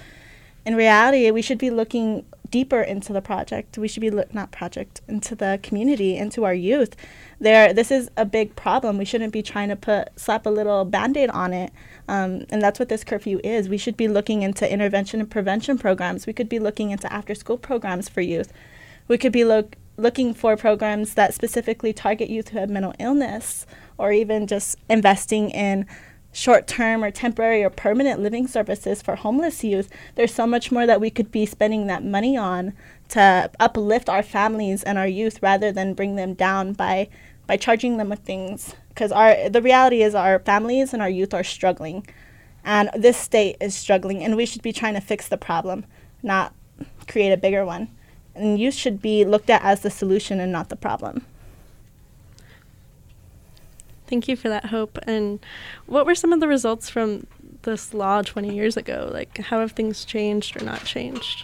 In 0.65 0.75
reality, 0.75 1.31
we 1.31 1.41
should 1.41 1.57
be 1.57 1.69
looking 1.69 2.25
deeper 2.49 2.81
into 2.81 3.13
the 3.13 3.21
project. 3.21 3.77
We 3.77 3.87
should 3.87 4.01
be 4.01 4.09
look 4.09 4.33
not 4.33 4.51
project 4.51 5.01
into 5.07 5.35
the 5.35 5.59
community, 5.63 6.17
into 6.17 6.45
our 6.45 6.53
youth. 6.53 6.95
There, 7.39 7.73
this 7.73 7.91
is 7.91 8.09
a 8.15 8.25
big 8.25 8.55
problem. 8.55 8.97
We 8.97 9.05
shouldn't 9.05 9.33
be 9.33 9.43
trying 9.43 9.69
to 9.69 9.75
put 9.75 10.09
slap 10.19 10.45
a 10.45 10.49
little 10.49 10.85
band-aid 10.85 11.29
on 11.29 11.53
it. 11.53 11.71
Um, 12.07 12.45
and 12.49 12.61
that's 12.61 12.79
what 12.79 12.89
this 12.89 13.03
curfew 13.03 13.39
is. 13.43 13.67
We 13.67 13.77
should 13.77 13.97
be 13.97 14.07
looking 14.07 14.41
into 14.41 14.71
intervention 14.71 15.19
and 15.19 15.29
prevention 15.29 15.77
programs. 15.77 16.25
We 16.25 16.33
could 16.33 16.49
be 16.49 16.59
looking 16.59 16.91
into 16.91 17.11
after-school 17.11 17.57
programs 17.57 18.07
for 18.07 18.21
youth. 18.21 18.53
We 19.07 19.17
could 19.17 19.33
be 19.33 19.43
look 19.43 19.75
looking 19.97 20.33
for 20.33 20.55
programs 20.55 21.15
that 21.15 21.33
specifically 21.33 21.91
target 21.91 22.29
youth 22.29 22.49
who 22.49 22.59
have 22.59 22.69
mental 22.69 22.93
illness, 22.99 23.65
or 23.97 24.11
even 24.11 24.45
just 24.45 24.77
investing 24.89 25.49
in 25.49 25.87
short 26.31 26.67
term 26.67 27.03
or 27.03 27.09
temporary 27.09 27.63
or 27.63 27.69
permanent 27.71 28.21
living 28.21 28.47
services 28.47 29.01
for 29.01 29.15
homeless 29.15 29.63
youth. 29.63 29.89
There's 30.13 30.33
so 30.33 30.45
much 30.45 30.71
more 30.71 30.85
that 30.85 31.01
we 31.01 31.09
could 31.09 31.31
be 31.31 31.47
spending 31.47 31.87
that 31.87 32.03
money 32.05 32.37
on 32.37 32.73
to 33.09 33.49
uplift 33.59 34.07
our 34.07 34.21
families 34.21 34.83
and 34.83 34.99
our 34.99 35.07
youth 35.07 35.41
rather 35.41 35.71
than 35.71 35.95
bring 35.95 36.15
them 36.15 36.35
down 36.35 36.73
by 36.73 37.09
by 37.47 37.57
charging 37.57 37.97
them 37.97 38.09
with 38.09 38.19
things 38.19 38.75
because 38.97 39.11
our 39.11 39.47
the 39.49 39.61
reality 39.61 40.01
is 40.01 40.15
our 40.15 40.39
families 40.39 40.91
and 40.91 41.03
our 41.03 41.09
youth 41.09 41.31
are 41.31 41.43
struggling 41.43 42.05
and 42.63 42.89
this 42.95 43.15
state 43.15 43.55
is 43.61 43.75
struggling 43.75 44.23
and 44.23 44.35
we 44.35 44.43
should 44.43 44.63
be 44.63 44.73
trying 44.73 44.95
to 44.95 44.99
fix 45.01 45.27
the 45.27 45.37
problem 45.37 45.85
not 46.23 46.51
create 47.07 47.31
a 47.31 47.37
bigger 47.37 47.63
one 47.63 47.87
and 48.33 48.59
youth 48.59 48.73
should 48.73 48.99
be 48.99 49.23
looked 49.23 49.51
at 49.51 49.61
as 49.61 49.81
the 49.81 49.91
solution 49.91 50.39
and 50.39 50.51
not 50.51 50.69
the 50.69 50.75
problem 50.75 51.23
Thank 54.07 54.29
you 54.29 54.37
for 54.37 54.47
that 54.47 54.67
hope. 54.67 54.97
And 55.03 55.45
what 55.85 56.05
were 56.05 56.15
some 56.15 56.31
of 56.31 56.39
the 56.39 56.47
results 56.47 56.89
from 56.89 57.27
this 57.63 57.93
law 57.93 58.21
20 58.21 58.55
years 58.55 58.77
ago? 58.77 59.09
Like, 59.11 59.37
how 59.37 59.59
have 59.59 59.73
things 59.73 60.05
changed 60.05 60.55
or 60.55 60.63
not 60.63 60.85
changed? 60.85 61.43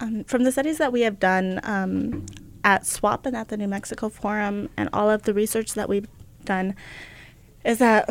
Um, 0.00 0.24
from 0.24 0.44
the 0.44 0.52
studies 0.52 0.78
that 0.78 0.94
we 0.94 1.02
have 1.02 1.20
done, 1.20 1.60
um, 1.62 2.24
at 2.64 2.86
SWOP 2.86 3.26
and 3.26 3.36
at 3.36 3.48
the 3.48 3.56
New 3.56 3.68
Mexico 3.68 4.08
Forum 4.08 4.68
and 4.76 4.88
all 4.92 5.10
of 5.10 5.22
the 5.22 5.34
research 5.34 5.74
that 5.74 5.88
we've 5.88 6.08
done 6.44 6.74
is 7.64 7.78
that 7.78 8.08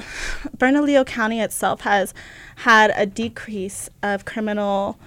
Bernalillo 0.57 1.05
County 1.05 1.39
itself 1.41 1.81
has 1.81 2.13
had 2.57 2.91
a 2.95 3.05
decrease 3.05 3.89
of 4.01 4.25
criminal 4.25 4.97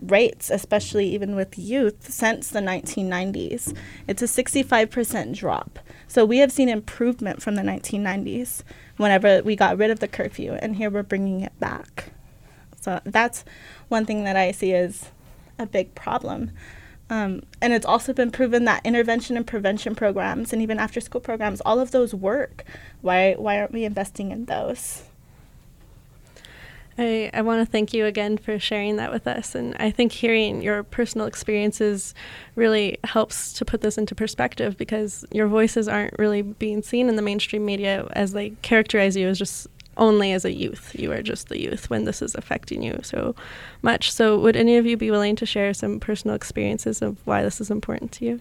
rates, 0.00 0.50
especially 0.50 1.08
even 1.08 1.34
with 1.34 1.58
youth, 1.58 2.10
since 2.10 2.48
the 2.48 2.60
1990s. 2.60 3.76
It's 4.06 4.22
a 4.22 4.26
65% 4.26 5.36
drop. 5.36 5.78
So 6.06 6.24
we 6.24 6.38
have 6.38 6.52
seen 6.52 6.68
improvement 6.68 7.42
from 7.42 7.54
the 7.54 7.62
1990s 7.62 8.62
whenever 8.96 9.42
we 9.42 9.56
got 9.56 9.76
rid 9.76 9.90
of 9.90 10.00
the 10.00 10.08
curfew, 10.08 10.52
and 10.54 10.76
here 10.76 10.90
we're 10.90 11.02
bringing 11.02 11.40
it 11.40 11.58
back. 11.60 12.12
So 12.80 13.00
that's 13.04 13.44
one 13.88 14.06
thing 14.06 14.24
that 14.24 14.36
I 14.36 14.52
see 14.52 14.72
as 14.72 15.10
a 15.58 15.66
big 15.66 15.94
problem. 15.94 16.52
Um, 17.10 17.42
and 17.62 17.72
it's 17.72 17.86
also 17.86 18.12
been 18.12 18.30
proven 18.30 18.64
that 18.64 18.84
intervention 18.84 19.36
and 19.36 19.46
prevention 19.46 19.94
programs 19.94 20.52
and 20.52 20.60
even 20.60 20.78
after 20.78 21.00
school 21.00 21.20
programs, 21.20 21.60
all 21.62 21.80
of 21.80 21.90
those 21.90 22.14
work. 22.14 22.64
Why, 23.00 23.34
why 23.34 23.58
aren't 23.58 23.72
we 23.72 23.84
investing 23.84 24.30
in 24.30 24.44
those? 24.44 25.04
I, 26.98 27.30
I 27.32 27.42
want 27.42 27.64
to 27.64 27.70
thank 27.70 27.94
you 27.94 28.06
again 28.06 28.36
for 28.36 28.58
sharing 28.58 28.96
that 28.96 29.12
with 29.12 29.28
us. 29.28 29.54
And 29.54 29.76
I 29.78 29.90
think 29.90 30.10
hearing 30.10 30.60
your 30.62 30.82
personal 30.82 31.28
experiences 31.28 32.12
really 32.56 32.98
helps 33.04 33.52
to 33.54 33.64
put 33.64 33.82
this 33.82 33.96
into 33.96 34.16
perspective 34.16 34.76
because 34.76 35.24
your 35.30 35.46
voices 35.46 35.86
aren't 35.86 36.18
really 36.18 36.42
being 36.42 36.82
seen 36.82 37.08
in 37.08 37.14
the 37.14 37.22
mainstream 37.22 37.64
media 37.64 38.08
as 38.12 38.32
they 38.32 38.50
characterize 38.62 39.16
you 39.16 39.28
as 39.28 39.38
just 39.38 39.68
only 39.98 40.32
as 40.32 40.44
a 40.44 40.52
youth. 40.52 40.94
You 40.98 41.12
are 41.12 41.22
just 41.22 41.48
the 41.48 41.60
youth 41.60 41.90
when 41.90 42.04
this 42.04 42.22
is 42.22 42.34
affecting 42.34 42.82
you 42.82 42.98
so 43.02 43.34
much. 43.82 44.12
So, 44.12 44.38
would 44.38 44.56
any 44.56 44.76
of 44.76 44.86
you 44.86 44.96
be 44.96 45.10
willing 45.10 45.36
to 45.36 45.46
share 45.46 45.74
some 45.74 46.00
personal 46.00 46.34
experiences 46.34 47.02
of 47.02 47.18
why 47.26 47.42
this 47.42 47.60
is 47.60 47.70
important 47.70 48.12
to 48.12 48.24
you? 48.24 48.40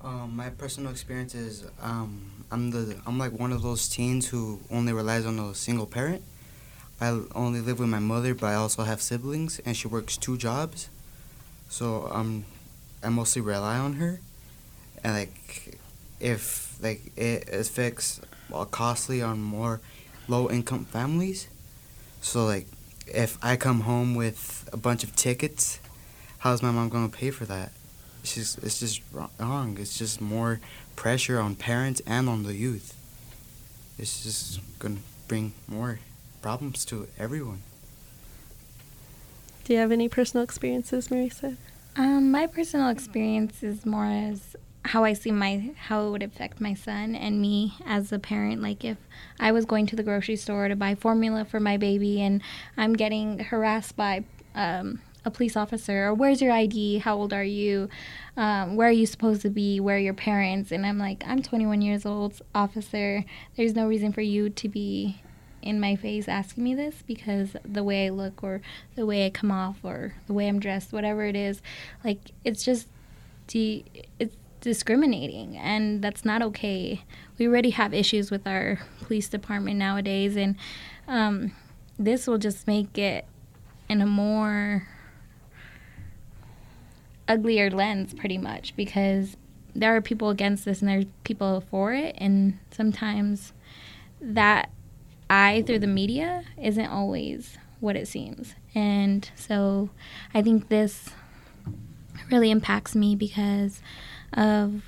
Um, 0.00 0.34
my 0.34 0.50
personal 0.50 0.90
experience 0.90 1.34
is 1.34 1.64
um, 1.80 2.44
I'm 2.50 2.70
the 2.70 2.96
I'm 3.06 3.18
like 3.18 3.32
one 3.32 3.52
of 3.52 3.62
those 3.62 3.88
teens 3.88 4.28
who 4.28 4.60
only 4.70 4.92
relies 4.92 5.26
on 5.26 5.38
a 5.38 5.54
single 5.54 5.86
parent. 5.86 6.22
I 7.00 7.20
only 7.34 7.60
live 7.60 7.80
with 7.80 7.88
my 7.88 7.98
mother, 7.98 8.34
but 8.34 8.46
I 8.46 8.54
also 8.54 8.84
have 8.84 9.02
siblings, 9.02 9.60
and 9.64 9.76
she 9.76 9.88
works 9.88 10.16
two 10.16 10.36
jobs. 10.36 10.88
So 11.68 12.08
um, 12.12 12.44
I 13.02 13.08
mostly 13.08 13.42
rely 13.42 13.78
on 13.78 13.94
her, 13.94 14.20
and 15.02 15.14
like 15.14 15.78
if 16.20 16.76
like 16.80 17.12
it 17.16 17.48
affects 17.52 18.20
well, 18.50 18.66
costly 18.66 19.22
on 19.22 19.40
more 19.40 19.80
low 20.28 20.50
income 20.50 20.84
families. 20.84 21.48
So 22.20 22.44
like 22.44 22.66
if 23.06 23.38
I 23.42 23.56
come 23.56 23.80
home 23.80 24.14
with 24.14 24.68
a 24.72 24.76
bunch 24.76 25.04
of 25.04 25.14
tickets, 25.16 25.80
how's 26.38 26.62
my 26.62 26.70
mom 26.70 26.88
gonna 26.88 27.08
pay 27.08 27.30
for 27.30 27.44
that? 27.46 27.72
It's 28.22 28.34
just 28.34 28.58
it's 28.58 28.80
just 28.80 29.02
wrong. 29.12 29.76
It's 29.78 29.98
just 29.98 30.20
more 30.20 30.60
pressure 30.96 31.40
on 31.40 31.56
parents 31.56 32.00
and 32.06 32.28
on 32.28 32.44
the 32.44 32.54
youth. 32.54 32.96
It's 33.98 34.22
just 34.22 34.60
gonna 34.78 35.00
bring 35.28 35.52
more 35.68 35.98
problems 36.40 36.84
to 36.86 37.08
everyone. 37.18 37.62
Do 39.64 39.72
you 39.72 39.78
have 39.78 39.92
any 39.92 40.08
personal 40.08 40.42
experiences, 40.42 41.08
Marisa? 41.08 41.56
Um, 41.94 42.30
my 42.30 42.46
personal 42.46 42.88
experience 42.88 43.62
is 43.62 43.86
more 43.86 44.06
as 44.06 44.56
how 44.84 45.04
I 45.04 45.12
see 45.12 45.30
my 45.30 45.70
how 45.76 46.06
it 46.06 46.10
would 46.10 46.22
affect 46.22 46.60
my 46.60 46.74
son 46.74 47.14
and 47.14 47.40
me 47.40 47.74
as 47.86 48.12
a 48.12 48.18
parent. 48.18 48.62
Like 48.62 48.84
if 48.84 48.98
I 49.38 49.52
was 49.52 49.64
going 49.64 49.86
to 49.86 49.96
the 49.96 50.02
grocery 50.02 50.36
store 50.36 50.68
to 50.68 50.76
buy 50.76 50.94
formula 50.94 51.44
for 51.44 51.60
my 51.60 51.76
baby 51.76 52.20
and 52.20 52.42
I'm 52.76 52.94
getting 52.94 53.38
harassed 53.38 53.96
by 53.96 54.24
um, 54.54 55.00
a 55.24 55.30
police 55.30 55.56
officer 55.56 56.06
or 56.06 56.14
where's 56.14 56.42
your 56.42 56.52
ID? 56.52 56.98
How 56.98 57.16
old 57.16 57.32
are 57.32 57.44
you? 57.44 57.88
Um, 58.36 58.76
where 58.76 58.88
are 58.88 58.92
you 58.92 59.06
supposed 59.06 59.42
to 59.42 59.50
be? 59.50 59.78
Where 59.78 59.96
are 59.96 60.00
your 60.00 60.14
parents? 60.14 60.72
And 60.72 60.84
I'm 60.84 60.98
like, 60.98 61.22
I'm 61.26 61.42
21 61.42 61.80
years 61.80 62.04
old, 62.04 62.40
officer. 62.54 63.24
There's 63.56 63.74
no 63.74 63.86
reason 63.86 64.12
for 64.12 64.22
you 64.22 64.50
to 64.50 64.68
be 64.68 65.20
in 65.62 65.78
my 65.78 65.94
face 65.94 66.28
asking 66.28 66.64
me 66.64 66.74
this 66.74 67.04
because 67.06 67.56
the 67.64 67.84
way 67.84 68.06
I 68.06 68.08
look 68.10 68.42
or 68.42 68.60
the 68.96 69.06
way 69.06 69.24
I 69.24 69.30
come 69.30 69.52
off 69.52 69.76
or 69.84 70.14
the 70.26 70.32
way 70.32 70.48
I'm 70.48 70.58
dressed, 70.58 70.92
whatever 70.92 71.24
it 71.24 71.36
is, 71.36 71.62
like 72.02 72.32
it's 72.44 72.64
just 72.64 72.88
de- 73.46 73.84
it's 74.18 74.36
discriminating 74.62 75.56
and 75.58 76.02
that's 76.02 76.24
not 76.24 76.40
okay. 76.40 77.02
We 77.36 77.46
already 77.46 77.70
have 77.70 77.92
issues 77.92 78.30
with 78.30 78.46
our 78.46 78.78
police 79.02 79.28
department 79.28 79.76
nowadays 79.76 80.36
and 80.36 80.56
um, 81.06 81.52
this 81.98 82.26
will 82.26 82.38
just 82.38 82.66
make 82.66 82.96
it 82.96 83.26
in 83.88 84.00
a 84.00 84.06
more 84.06 84.88
uglier 87.28 87.70
lens 87.70 88.14
pretty 88.14 88.38
much 88.38 88.74
because 88.76 89.36
there 89.74 89.94
are 89.94 90.00
people 90.00 90.30
against 90.30 90.64
this 90.64 90.80
and 90.80 90.88
there's 90.88 91.06
people 91.24 91.62
for 91.70 91.92
it 91.92 92.14
and 92.18 92.58
sometimes 92.70 93.52
that 94.20 94.70
eye 95.28 95.62
through 95.66 95.78
the 95.78 95.86
media 95.86 96.44
isn't 96.60 96.86
always 96.86 97.58
what 97.80 97.96
it 97.96 98.06
seems. 98.06 98.54
And 98.74 99.28
so 99.34 99.90
I 100.32 100.40
think 100.40 100.68
this 100.68 101.10
really 102.30 102.50
impacts 102.50 102.94
me 102.94 103.16
because 103.16 103.82
of 104.34 104.82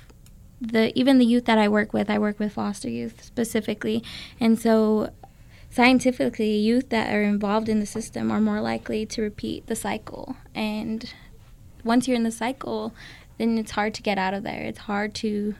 the 0.61 0.97
even 0.97 1.17
the 1.17 1.25
youth 1.25 1.45
that 1.45 1.57
I 1.57 1.67
work 1.67 1.93
with. 1.93 2.09
I 2.09 2.17
work 2.17 2.39
with 2.39 2.53
foster 2.53 2.89
youth 2.89 3.23
specifically. 3.23 4.03
And 4.39 4.59
so 4.59 5.11
scientifically, 5.69 6.55
youth 6.55 6.89
that 6.89 7.13
are 7.13 7.21
involved 7.21 7.69
in 7.69 7.79
the 7.79 7.85
system 7.85 8.31
are 8.31 8.41
more 8.41 8.61
likely 8.61 9.05
to 9.07 9.21
repeat 9.21 9.67
the 9.67 9.75
cycle. 9.75 10.37
And 10.53 11.13
once 11.83 12.07
you're 12.07 12.15
in 12.15 12.23
the 12.23 12.31
cycle, 12.31 12.93
then 13.37 13.57
it's 13.57 13.71
hard 13.71 13.93
to 13.95 14.01
get 14.01 14.17
out 14.17 14.33
of 14.33 14.43
there. 14.43 14.61
It's 14.61 14.79
hard 14.79 15.13
to 15.15 15.55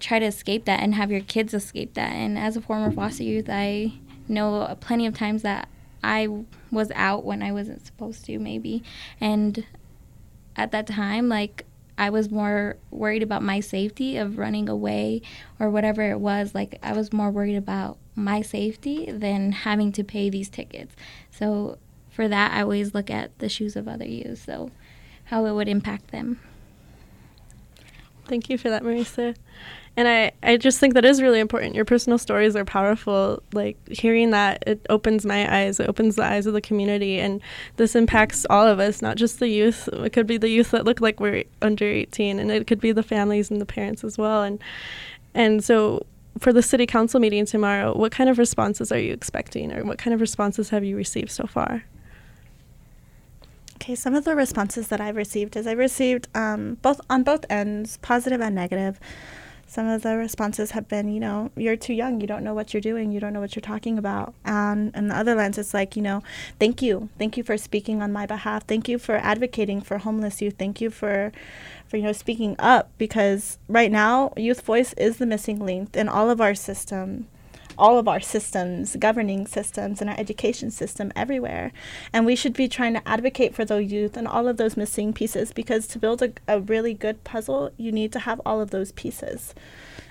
try 0.00 0.18
to 0.18 0.26
escape 0.26 0.64
that 0.64 0.80
and 0.80 0.94
have 0.94 1.10
your 1.10 1.20
kids 1.20 1.52
escape 1.52 1.94
that. 1.94 2.12
And 2.12 2.38
as 2.38 2.56
a 2.56 2.60
former 2.60 2.90
foster 2.90 3.24
youth, 3.24 3.48
I 3.48 3.92
know 4.26 4.76
plenty 4.80 5.06
of 5.06 5.14
times 5.14 5.42
that 5.42 5.68
I 6.02 6.28
was 6.70 6.90
out 6.94 7.24
when 7.24 7.42
I 7.42 7.52
wasn't 7.52 7.84
supposed 7.84 8.24
to, 8.26 8.38
maybe. 8.38 8.82
And 9.20 9.66
at 10.56 10.70
that 10.72 10.86
time, 10.86 11.28
like, 11.28 11.64
I 11.98 12.10
was 12.10 12.30
more 12.30 12.76
worried 12.90 13.24
about 13.24 13.42
my 13.42 13.58
safety 13.60 14.16
of 14.16 14.38
running 14.38 14.68
away 14.68 15.20
or 15.58 15.68
whatever 15.68 16.08
it 16.08 16.20
was. 16.20 16.54
Like, 16.54 16.78
I 16.82 16.92
was 16.92 17.12
more 17.12 17.30
worried 17.30 17.56
about 17.56 17.98
my 18.14 18.40
safety 18.40 19.10
than 19.10 19.52
having 19.52 19.90
to 19.92 20.04
pay 20.04 20.30
these 20.30 20.48
tickets. 20.48 20.94
So, 21.30 21.76
for 22.08 22.28
that, 22.28 22.52
I 22.52 22.62
always 22.62 22.94
look 22.94 23.10
at 23.10 23.36
the 23.38 23.48
shoes 23.48 23.76
of 23.76 23.88
other 23.88 24.06
youth, 24.06 24.44
so 24.44 24.70
how 25.24 25.44
it 25.44 25.52
would 25.52 25.68
impact 25.68 26.12
them. 26.12 26.40
Thank 28.28 28.50
you 28.50 28.58
for 28.58 28.68
that, 28.70 28.82
Marisa. 28.82 29.34
And 29.96 30.06
I, 30.06 30.30
I 30.44 30.56
just 30.58 30.78
think 30.78 30.94
that 30.94 31.04
is 31.04 31.20
really 31.20 31.40
important. 31.40 31.74
Your 31.74 31.84
personal 31.84 32.18
stories 32.18 32.54
are 32.54 32.64
powerful. 32.64 33.42
Like 33.52 33.76
hearing 33.88 34.30
that, 34.30 34.62
it 34.64 34.86
opens 34.88 35.26
my 35.26 35.52
eyes, 35.62 35.80
it 35.80 35.88
opens 35.88 36.14
the 36.14 36.24
eyes 36.24 36.46
of 36.46 36.52
the 36.52 36.60
community. 36.60 37.18
And 37.18 37.40
this 37.76 37.96
impacts 37.96 38.46
all 38.48 38.66
of 38.66 38.78
us, 38.78 39.02
not 39.02 39.16
just 39.16 39.40
the 39.40 39.48
youth. 39.48 39.88
It 39.92 40.12
could 40.12 40.28
be 40.28 40.36
the 40.36 40.50
youth 40.50 40.70
that 40.70 40.84
look 40.84 41.00
like 41.00 41.18
we're 41.18 41.42
under 41.62 41.84
18, 41.84 42.38
and 42.38 42.50
it 42.52 42.68
could 42.68 42.80
be 42.80 42.92
the 42.92 43.02
families 43.02 43.50
and 43.50 43.60
the 43.60 43.66
parents 43.66 44.04
as 44.04 44.16
well. 44.16 44.44
And, 44.44 44.62
and 45.34 45.64
so 45.64 46.06
for 46.38 46.52
the 46.52 46.62
city 46.62 46.86
council 46.86 47.18
meeting 47.18 47.46
tomorrow, 47.46 47.96
what 47.96 48.12
kind 48.12 48.30
of 48.30 48.38
responses 48.38 48.92
are 48.92 49.00
you 49.00 49.12
expecting, 49.12 49.72
or 49.72 49.84
what 49.84 49.98
kind 49.98 50.14
of 50.14 50.20
responses 50.20 50.68
have 50.70 50.84
you 50.84 50.96
received 50.96 51.30
so 51.32 51.46
far? 51.46 51.82
Okay, 53.80 53.94
some 53.94 54.16
of 54.16 54.24
the 54.24 54.34
responses 54.34 54.88
that 54.88 55.00
I've 55.00 55.14
received 55.14 55.54
is 55.54 55.64
I've 55.64 55.78
received 55.78 56.26
um, 56.34 56.78
both 56.82 57.00
on 57.08 57.22
both 57.22 57.44
ends, 57.48 57.96
positive 57.98 58.40
and 58.40 58.52
negative. 58.52 58.98
Some 59.68 59.86
of 59.86 60.02
the 60.02 60.16
responses 60.16 60.72
have 60.72 60.88
been, 60.88 61.08
you 61.08 61.20
know, 61.20 61.52
you're 61.54 61.76
too 61.76 61.92
young, 61.92 62.20
you 62.20 62.26
don't 62.26 62.42
know 62.42 62.54
what 62.54 62.74
you're 62.74 62.80
doing, 62.80 63.12
you 63.12 63.20
don't 63.20 63.32
know 63.32 63.38
what 63.38 63.54
you're 63.54 63.60
talking 63.60 63.96
about. 63.96 64.34
And 64.44 64.90
and 64.94 65.12
the 65.12 65.16
other 65.16 65.36
lens 65.36 65.58
it's 65.58 65.74
like, 65.74 65.94
you 65.94 66.02
know, 66.02 66.24
thank 66.58 66.82
you, 66.82 67.08
thank 67.18 67.36
you 67.36 67.44
for 67.44 67.56
speaking 67.56 68.02
on 68.02 68.12
my 68.12 68.26
behalf, 68.26 68.66
thank 68.66 68.88
you 68.88 68.98
for 68.98 69.14
advocating 69.14 69.80
for 69.80 69.98
homeless 69.98 70.42
youth, 70.42 70.54
thank 70.58 70.80
you 70.80 70.90
for, 70.90 71.30
for 71.86 71.98
you 71.98 72.02
know, 72.02 72.12
speaking 72.12 72.56
up 72.58 72.90
because 72.98 73.58
right 73.68 73.92
now, 73.92 74.32
youth 74.36 74.62
voice 74.62 74.92
is 74.94 75.18
the 75.18 75.26
missing 75.26 75.64
link 75.64 75.94
in 75.94 76.08
all 76.08 76.30
of 76.30 76.40
our 76.40 76.56
system 76.56 77.28
all 77.78 77.98
of 77.98 78.08
our 78.08 78.20
systems, 78.20 78.96
governing 78.96 79.46
systems, 79.46 80.00
and 80.00 80.10
our 80.10 80.18
education 80.18 80.70
system 80.70 81.12
everywhere. 81.16 81.72
And 82.12 82.26
we 82.26 82.36
should 82.36 82.54
be 82.54 82.68
trying 82.68 82.94
to 82.94 83.08
advocate 83.08 83.54
for 83.54 83.64
those 83.64 83.90
youth 83.90 84.16
and 84.16 84.26
all 84.26 84.48
of 84.48 84.56
those 84.56 84.76
missing 84.76 85.12
pieces 85.12 85.52
because 85.52 85.86
to 85.88 85.98
build 85.98 86.22
a, 86.22 86.32
a 86.46 86.60
really 86.60 86.92
good 86.92 87.24
puzzle, 87.24 87.70
you 87.76 87.92
need 87.92 88.12
to 88.12 88.20
have 88.20 88.40
all 88.44 88.60
of 88.60 88.70
those 88.70 88.92
pieces. 88.92 89.54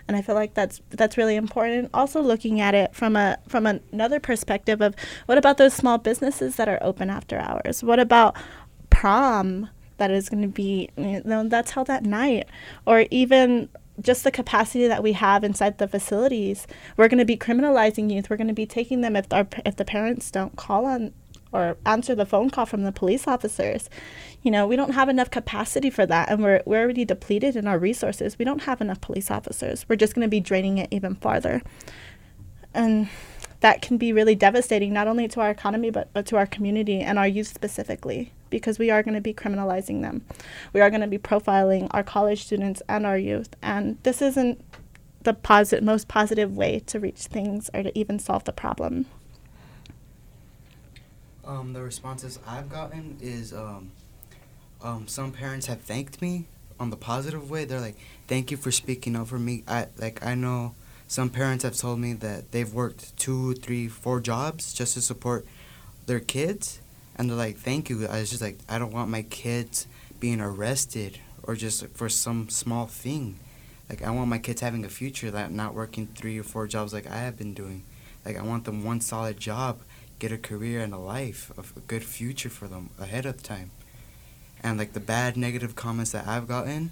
And 0.07 0.15
I 0.15 0.21
feel 0.21 0.35
like 0.35 0.53
that's 0.53 0.81
that's 0.89 1.17
really 1.17 1.35
important. 1.35 1.89
Also, 1.93 2.21
looking 2.21 2.61
at 2.61 2.73
it 2.73 2.95
from 2.95 3.17
a 3.17 3.37
from 3.47 3.65
another 3.65 4.21
perspective 4.21 4.81
of 4.81 4.95
what 5.25 5.37
about 5.37 5.57
those 5.57 5.73
small 5.73 5.97
businesses 5.97 6.55
that 6.55 6.69
are 6.69 6.79
open 6.81 7.09
after 7.09 7.37
hours? 7.37 7.83
What 7.83 7.99
about 7.99 8.35
prom 8.89 9.69
that 9.97 10.09
is 10.09 10.29
going 10.29 10.43
to 10.43 10.47
be 10.47 10.89
you 10.95 11.21
know 11.25 11.47
that's 11.49 11.71
held 11.71 11.89
at 11.89 12.05
night, 12.05 12.47
or 12.85 13.05
even 13.11 13.67
just 14.01 14.23
the 14.23 14.31
capacity 14.31 14.87
that 14.87 15.03
we 15.03 15.13
have 15.13 15.43
inside 15.43 15.77
the 15.77 15.87
facilities. 15.87 16.67
We're 16.95 17.07
going 17.07 17.17
to 17.19 17.25
be 17.25 17.37
criminalizing 17.37 18.11
youth. 18.11 18.29
We're 18.29 18.37
going 18.37 18.47
to 18.47 18.53
be 18.53 18.65
taking 18.65 19.01
them 19.01 19.15
if 19.15 19.31
our 19.31 19.47
if 19.65 19.75
the 19.75 19.85
parents 19.85 20.29
don't 20.31 20.55
call 20.55 20.85
on 20.85 21.13
or 21.51 21.77
answer 21.85 22.13
the 22.13 22.25
phone 22.25 22.49
call 22.49 22.65
from 22.65 22.83
the 22.83 22.91
police 22.91 23.27
officers. 23.27 23.89
You 24.41 24.51
know, 24.51 24.67
we 24.67 24.75
don't 24.75 24.93
have 24.93 25.09
enough 25.09 25.31
capacity 25.31 25.89
for 25.89 26.05
that, 26.05 26.29
and 26.29 26.43
we're, 26.43 26.61
we're 26.65 26.81
already 26.81 27.05
depleted 27.05 27.55
in 27.55 27.67
our 27.67 27.79
resources. 27.79 28.37
We 28.37 28.45
don't 28.45 28.63
have 28.63 28.81
enough 28.81 29.01
police 29.01 29.31
officers. 29.31 29.85
We're 29.87 29.95
just 29.95 30.13
going 30.13 30.25
to 30.25 30.29
be 30.29 30.39
draining 30.39 30.77
it 30.77 30.89
even 30.91 31.15
farther. 31.15 31.61
And 32.73 33.09
that 33.61 33.81
can 33.81 33.97
be 33.97 34.13
really 34.13 34.35
devastating, 34.35 34.93
not 34.93 35.07
only 35.07 35.27
to 35.29 35.41
our 35.41 35.49
economy, 35.49 35.89
but, 35.89 36.11
but 36.13 36.25
to 36.27 36.37
our 36.37 36.45
community 36.45 36.99
and 36.99 37.17
our 37.17 37.27
youth 37.27 37.47
specifically, 37.47 38.33
because 38.49 38.79
we 38.79 38.89
are 38.89 39.03
going 39.03 39.15
to 39.15 39.21
be 39.21 39.33
criminalizing 39.33 40.01
them. 40.01 40.23
We 40.73 40.81
are 40.81 40.89
going 40.89 41.01
to 41.01 41.07
be 41.07 41.17
profiling 41.17 41.87
our 41.91 42.03
college 42.03 42.43
students 42.43 42.81
and 42.87 43.05
our 43.05 43.17
youth. 43.17 43.55
And 43.61 43.97
this 44.03 44.21
isn't 44.21 44.63
the 45.23 45.79
most 45.81 46.07
positive 46.07 46.55
way 46.55 46.79
to 46.87 46.99
reach 46.99 47.23
things 47.23 47.69
or 47.73 47.83
to 47.83 47.97
even 47.97 48.19
solve 48.19 48.45
the 48.45 48.53
problem. 48.53 49.05
Um, 51.45 51.73
the 51.73 51.81
responses 51.81 52.39
I've 52.45 52.69
gotten 52.69 53.17
is 53.21 53.53
um, 53.53 53.91
um, 54.81 55.07
some 55.07 55.31
parents 55.31 55.65
have 55.67 55.81
thanked 55.81 56.21
me 56.21 56.47
on 56.79 56.89
the 56.89 56.97
positive 56.97 57.49
way. 57.49 57.63
They're 57.63 57.79
like, 57.79 57.97
"Thank 58.27 58.51
you 58.51 58.57
for 58.57 58.69
speaking 58.71 59.15
up 59.15 59.27
for 59.27 59.39
me." 59.39 59.63
I 59.67 59.87
like 59.97 60.25
I 60.25 60.35
know 60.35 60.75
some 61.07 61.29
parents 61.29 61.63
have 61.63 61.75
told 61.77 61.99
me 61.99 62.13
that 62.13 62.51
they've 62.51 62.71
worked 62.71 63.15
two, 63.17 63.53
three, 63.55 63.87
four 63.87 64.19
jobs 64.19 64.73
just 64.73 64.95
to 64.95 65.01
support 65.01 65.45
their 66.05 66.19
kids, 66.19 66.81
and 67.17 67.29
they're 67.29 67.37
like, 67.37 67.57
"Thank 67.57 67.89
you." 67.89 68.07
I 68.07 68.19
was 68.19 68.29
just 68.29 68.41
like, 68.41 68.59
I 68.69 68.79
don't 68.79 68.93
want 68.93 69.09
my 69.09 69.23
kids 69.23 69.87
being 70.19 70.41
arrested 70.41 71.19
or 71.43 71.55
just 71.55 71.87
for 71.89 72.09
some 72.09 72.49
small 72.49 72.85
thing. 72.87 73.39
Like 73.89 74.03
I 74.03 74.11
want 74.11 74.29
my 74.29 74.37
kids 74.37 74.61
having 74.61 74.83
a 74.83 74.89
future, 74.89 75.31
that 75.31 75.51
not 75.51 75.73
working 75.73 76.07
three 76.07 76.37
or 76.37 76.43
four 76.43 76.67
jobs 76.67 76.93
like 76.93 77.09
I 77.09 77.17
have 77.17 77.37
been 77.37 77.53
doing. 77.53 77.83
Like 78.25 78.37
I 78.37 78.41
want 78.41 78.65
them 78.65 78.83
one 78.83 78.99
solid 78.99 79.39
job, 79.39 79.79
get 80.19 80.31
a 80.31 80.37
career 80.37 80.81
and 80.81 80.93
a 80.93 80.97
life, 80.97 81.51
a 81.57 81.79
good 81.81 82.03
future 82.03 82.49
for 82.49 82.67
them 82.67 82.89
ahead 82.99 83.25
of 83.25 83.41
time. 83.41 83.71
And 84.61 84.77
like 84.77 84.93
the 84.93 84.99
bad 84.99 85.37
negative 85.37 85.75
comments 85.75 86.11
that 86.11 86.27
I've 86.27 86.47
gotten 86.47 86.91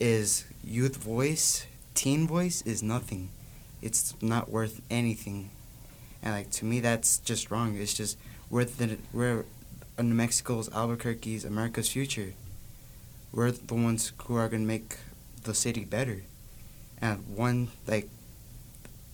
is 0.00 0.44
youth 0.64 0.96
voice, 0.96 1.66
teen 1.94 2.26
voice 2.26 2.62
is 2.62 2.82
nothing. 2.82 3.30
It's 3.80 4.14
not 4.20 4.50
worth 4.50 4.80
anything. 4.90 5.50
And 6.22 6.34
like 6.34 6.50
to 6.52 6.64
me 6.64 6.80
that's 6.80 7.18
just 7.18 7.52
wrong. 7.52 7.76
It's 7.76 7.94
just 7.94 8.18
we're 8.50 8.64
the 8.64 8.98
we're 9.12 9.44
uh, 9.98 10.02
New 10.02 10.14
Mexico's 10.14 10.72
Albuquerque's 10.72 11.44
America's 11.44 11.90
future. 11.90 12.34
We're 13.32 13.50
the 13.50 13.74
ones 13.74 14.12
who 14.24 14.36
are 14.36 14.48
gonna 14.48 14.64
make 14.64 14.96
the 15.44 15.54
city 15.54 15.84
better. 15.84 16.22
And 17.00 17.24
one 17.34 17.68
like 17.86 18.08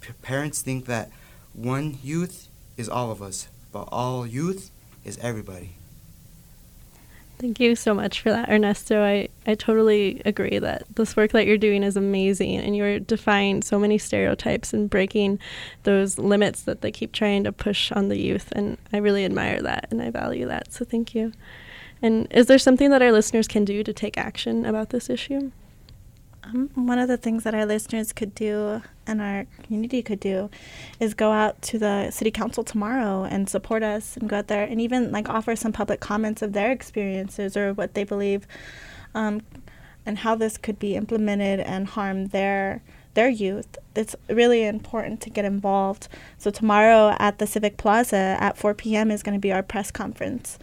p- 0.00 0.12
parents 0.23 0.62
think 0.62 0.87
that 0.87 1.11
one 1.53 1.99
youth 2.03 2.49
is 2.76 2.88
all 2.88 3.11
of 3.11 3.21
us, 3.21 3.49
but 3.73 3.88
all 3.91 4.26
youth 4.26 4.71
is 5.05 5.19
everybody. 5.19 5.76
Thank 7.38 7.59
you 7.61 7.75
so 7.75 7.93
much 7.95 8.21
for 8.21 8.31
that, 8.31 8.49
Ernesto. 8.49 9.03
I, 9.05 9.29
I 9.47 9.55
totally 9.55 10.23
agree 10.25 10.59
that 10.59 10.85
this 10.95 11.17
work 11.17 11.33
that 11.33 11.47
you're 11.47 11.59
doing 11.59 11.83
is 11.83 11.97
amazing 11.97 12.57
and 12.57 12.76
you're 12.76 13.00
defying 13.00 13.61
so 13.61 13.79
many 13.79 13.99
stereotypes 13.99 14.73
and 14.73 14.88
breaking 14.88 15.41
those 15.83 16.17
limits 16.19 16.62
that 16.62 16.81
they 16.81 16.93
keep 16.93 17.12
trying 17.12 17.45
to 17.45 17.53
push 17.53 17.91
on 17.93 18.09
the 18.09 18.19
youth. 18.19 18.53
And 18.53 18.79
I 18.93 18.99
really 18.99 19.25
admire 19.25 19.61
that 19.62 19.88
and 19.91 20.00
I 20.00 20.11
value 20.11 20.47
that. 20.47 20.73
So 20.73 20.85
thank 20.85 21.14
you. 21.14 21.33
And 22.00 22.29
is 22.31 22.47
there 22.47 22.59
something 22.59 22.91
that 22.91 23.03
our 23.03 23.12
listeners 23.12 23.49
can 23.49 23.64
do 23.64 23.83
to 23.83 23.93
take 23.93 24.17
action 24.17 24.64
about 24.64 24.91
this 24.91 25.11
issue? 25.11 25.50
Um, 26.47 26.69
one 26.75 26.99
of 26.99 27.09
the 27.09 27.17
things 27.17 27.45
that 27.45 27.55
our 27.55 27.65
listeners 27.65 28.13
could 28.13 28.35
do 28.35 28.83
and 29.07 29.21
our 29.21 29.47
community 29.63 30.03
could 30.03 30.21
do 30.21 30.51
is 31.01 31.15
go 31.15 31.33
out 31.33 31.61
to 31.63 31.79
the 31.79 32.11
city 32.11 32.31
council 32.31 32.63
tomorrow 32.63 33.25
and 33.25 33.49
support 33.49 33.83
us 33.83 34.17
and 34.17 34.29
go 34.29 34.39
out 34.39 34.49
there 34.49 34.65
and 34.65 34.81
even 34.81 35.11
like 35.11 35.29
offer 35.29 35.57
some 35.57 35.73
public 35.73 36.01
comments 36.01 36.43
of 36.43 36.53
their 36.53 36.71
experiences 36.71 37.57
or 37.57 37.73
what 37.73 37.95
they 37.95 38.05
believe 38.05 38.47
um, 39.15 39.41
and 40.05 40.19
how 40.19 40.35
this 40.35 40.59
could 40.59 40.79
be 40.79 40.95
implemented 40.97 41.61
and 41.61 41.89
harm 41.89 42.27
their 42.27 42.83
their 43.14 43.29
youth. 43.29 43.79
It's 43.95 44.16
really 44.29 44.64
important 44.64 45.21
to 45.21 45.31
get 45.31 45.45
involved. 45.45 46.09
So 46.37 46.51
tomorrow 46.51 47.14
at 47.21 47.38
the 47.38 47.47
Civic 47.47 47.77
Plaza 47.77 48.37
at 48.40 48.59
4 48.59 48.75
p.m. 48.75 49.12
is 49.12 49.23
going 49.23 49.37
to 49.37 49.40
be 49.40 49.53
our 49.53 49.62
press 49.62 49.92
conference 49.92 50.59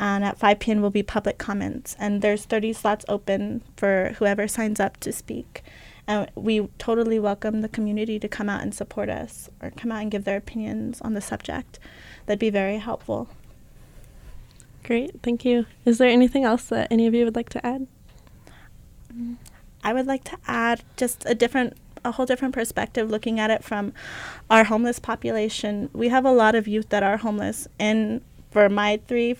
and 0.00 0.24
at 0.24 0.38
5 0.38 0.58
p.m. 0.58 0.82
will 0.82 0.90
be 0.90 1.04
public 1.04 1.38
comments 1.38 1.94
and 1.98 2.22
there's 2.22 2.44
30 2.44 2.72
slots 2.72 3.04
open 3.08 3.62
for 3.76 4.14
whoever 4.18 4.48
signs 4.48 4.80
up 4.80 4.96
to 4.98 5.12
speak 5.12 5.62
and 6.06 6.28
we 6.34 6.66
totally 6.78 7.20
welcome 7.20 7.60
the 7.60 7.68
community 7.68 8.18
to 8.18 8.26
come 8.26 8.48
out 8.48 8.62
and 8.62 8.74
support 8.74 9.08
us 9.08 9.48
or 9.62 9.70
come 9.70 9.92
out 9.92 10.02
and 10.02 10.10
give 10.10 10.24
their 10.24 10.38
opinions 10.38 11.00
on 11.02 11.14
the 11.14 11.20
subject 11.20 11.78
that'd 12.26 12.40
be 12.40 12.50
very 12.50 12.78
helpful 12.78 13.28
Great, 14.82 15.22
thank 15.22 15.44
you. 15.44 15.66
Is 15.84 15.98
there 15.98 16.08
anything 16.08 16.42
else 16.42 16.64
that 16.64 16.88
any 16.90 17.06
of 17.06 17.14
you 17.14 17.24
would 17.26 17.36
like 17.36 17.50
to 17.50 17.64
add? 17.64 17.86
i 19.82 19.92
would 19.92 20.06
like 20.06 20.24
to 20.24 20.36
add 20.46 20.82
just 20.96 21.24
a 21.26 21.34
different 21.34 21.76
a 22.04 22.12
whole 22.12 22.26
different 22.26 22.54
perspective 22.54 23.10
looking 23.10 23.38
at 23.40 23.50
it 23.50 23.62
from 23.62 23.92
our 24.48 24.64
homeless 24.64 24.98
population 24.98 25.90
we 25.92 26.08
have 26.08 26.24
a 26.24 26.30
lot 26.30 26.54
of 26.54 26.68
youth 26.68 26.88
that 26.90 27.02
are 27.02 27.18
homeless 27.18 27.66
and 27.78 28.22
for 28.50 28.68
my 28.68 29.00
three 29.06 29.36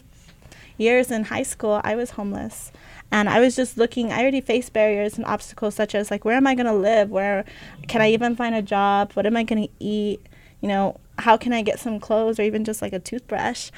years 0.81 1.11
in 1.11 1.25
high 1.25 1.43
school 1.43 1.81
i 1.85 1.95
was 1.95 2.11
homeless. 2.11 2.73
And 3.12 3.29
i 3.29 3.40
was 3.40 3.57
just 3.57 3.77
looking 3.77 4.12
i 4.12 4.21
already 4.21 4.40
faced 4.40 4.73
barriers 4.73 5.16
and 5.16 5.27
obstacles 5.27 5.75
such 5.75 5.95
as 5.95 6.11
like 6.11 6.25
where 6.25 6.37
am 6.37 6.47
i 6.47 6.55
going 6.55 6.66
to 6.66 6.73
live? 6.73 7.11
Where 7.11 7.45
can 7.88 8.01
i 8.01 8.11
even 8.11 8.37
find 8.37 8.55
a 8.55 8.62
job? 8.62 9.12
What 9.12 9.27
am 9.27 9.37
i 9.37 9.43
going 9.45 9.69
to 9.69 9.73
eat? 9.79 10.21
You 10.61 10.69
know 10.69 11.01
how 11.19 11.37
can 11.37 11.53
i 11.53 11.62
get 11.62 11.79
some 11.79 12.01
clothes 12.01 12.38
or 12.38 12.43
even 12.43 12.64
just 12.64 12.83
like 12.83 12.93
a 12.93 12.99
toothbrush? 12.99 13.71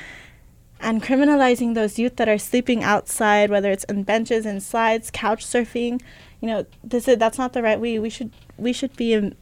And 0.81 1.01
criminalizing 1.01 1.75
those 1.75 1.99
youth 1.99 2.17
that 2.17 2.29
are 2.29 2.38
sleeping 2.38 2.83
outside 2.83 3.51
whether 3.51 3.71
it's 3.71 3.87
on 3.88 4.03
benches 4.03 4.47
and 4.47 4.62
slides 4.62 5.11
couch 5.12 5.47
surfing 5.47 6.01
you 6.43 6.49
know 6.49 6.67
this 6.85 7.09
is 7.09 7.17
that's 7.17 7.38
not 7.38 7.55
the 7.55 7.62
right 7.62 7.81
way. 7.81 7.99
We 7.99 8.11
should 8.11 8.33
we 8.59 8.75
should 8.75 8.95
be 8.97 9.15
um, 9.15 9.33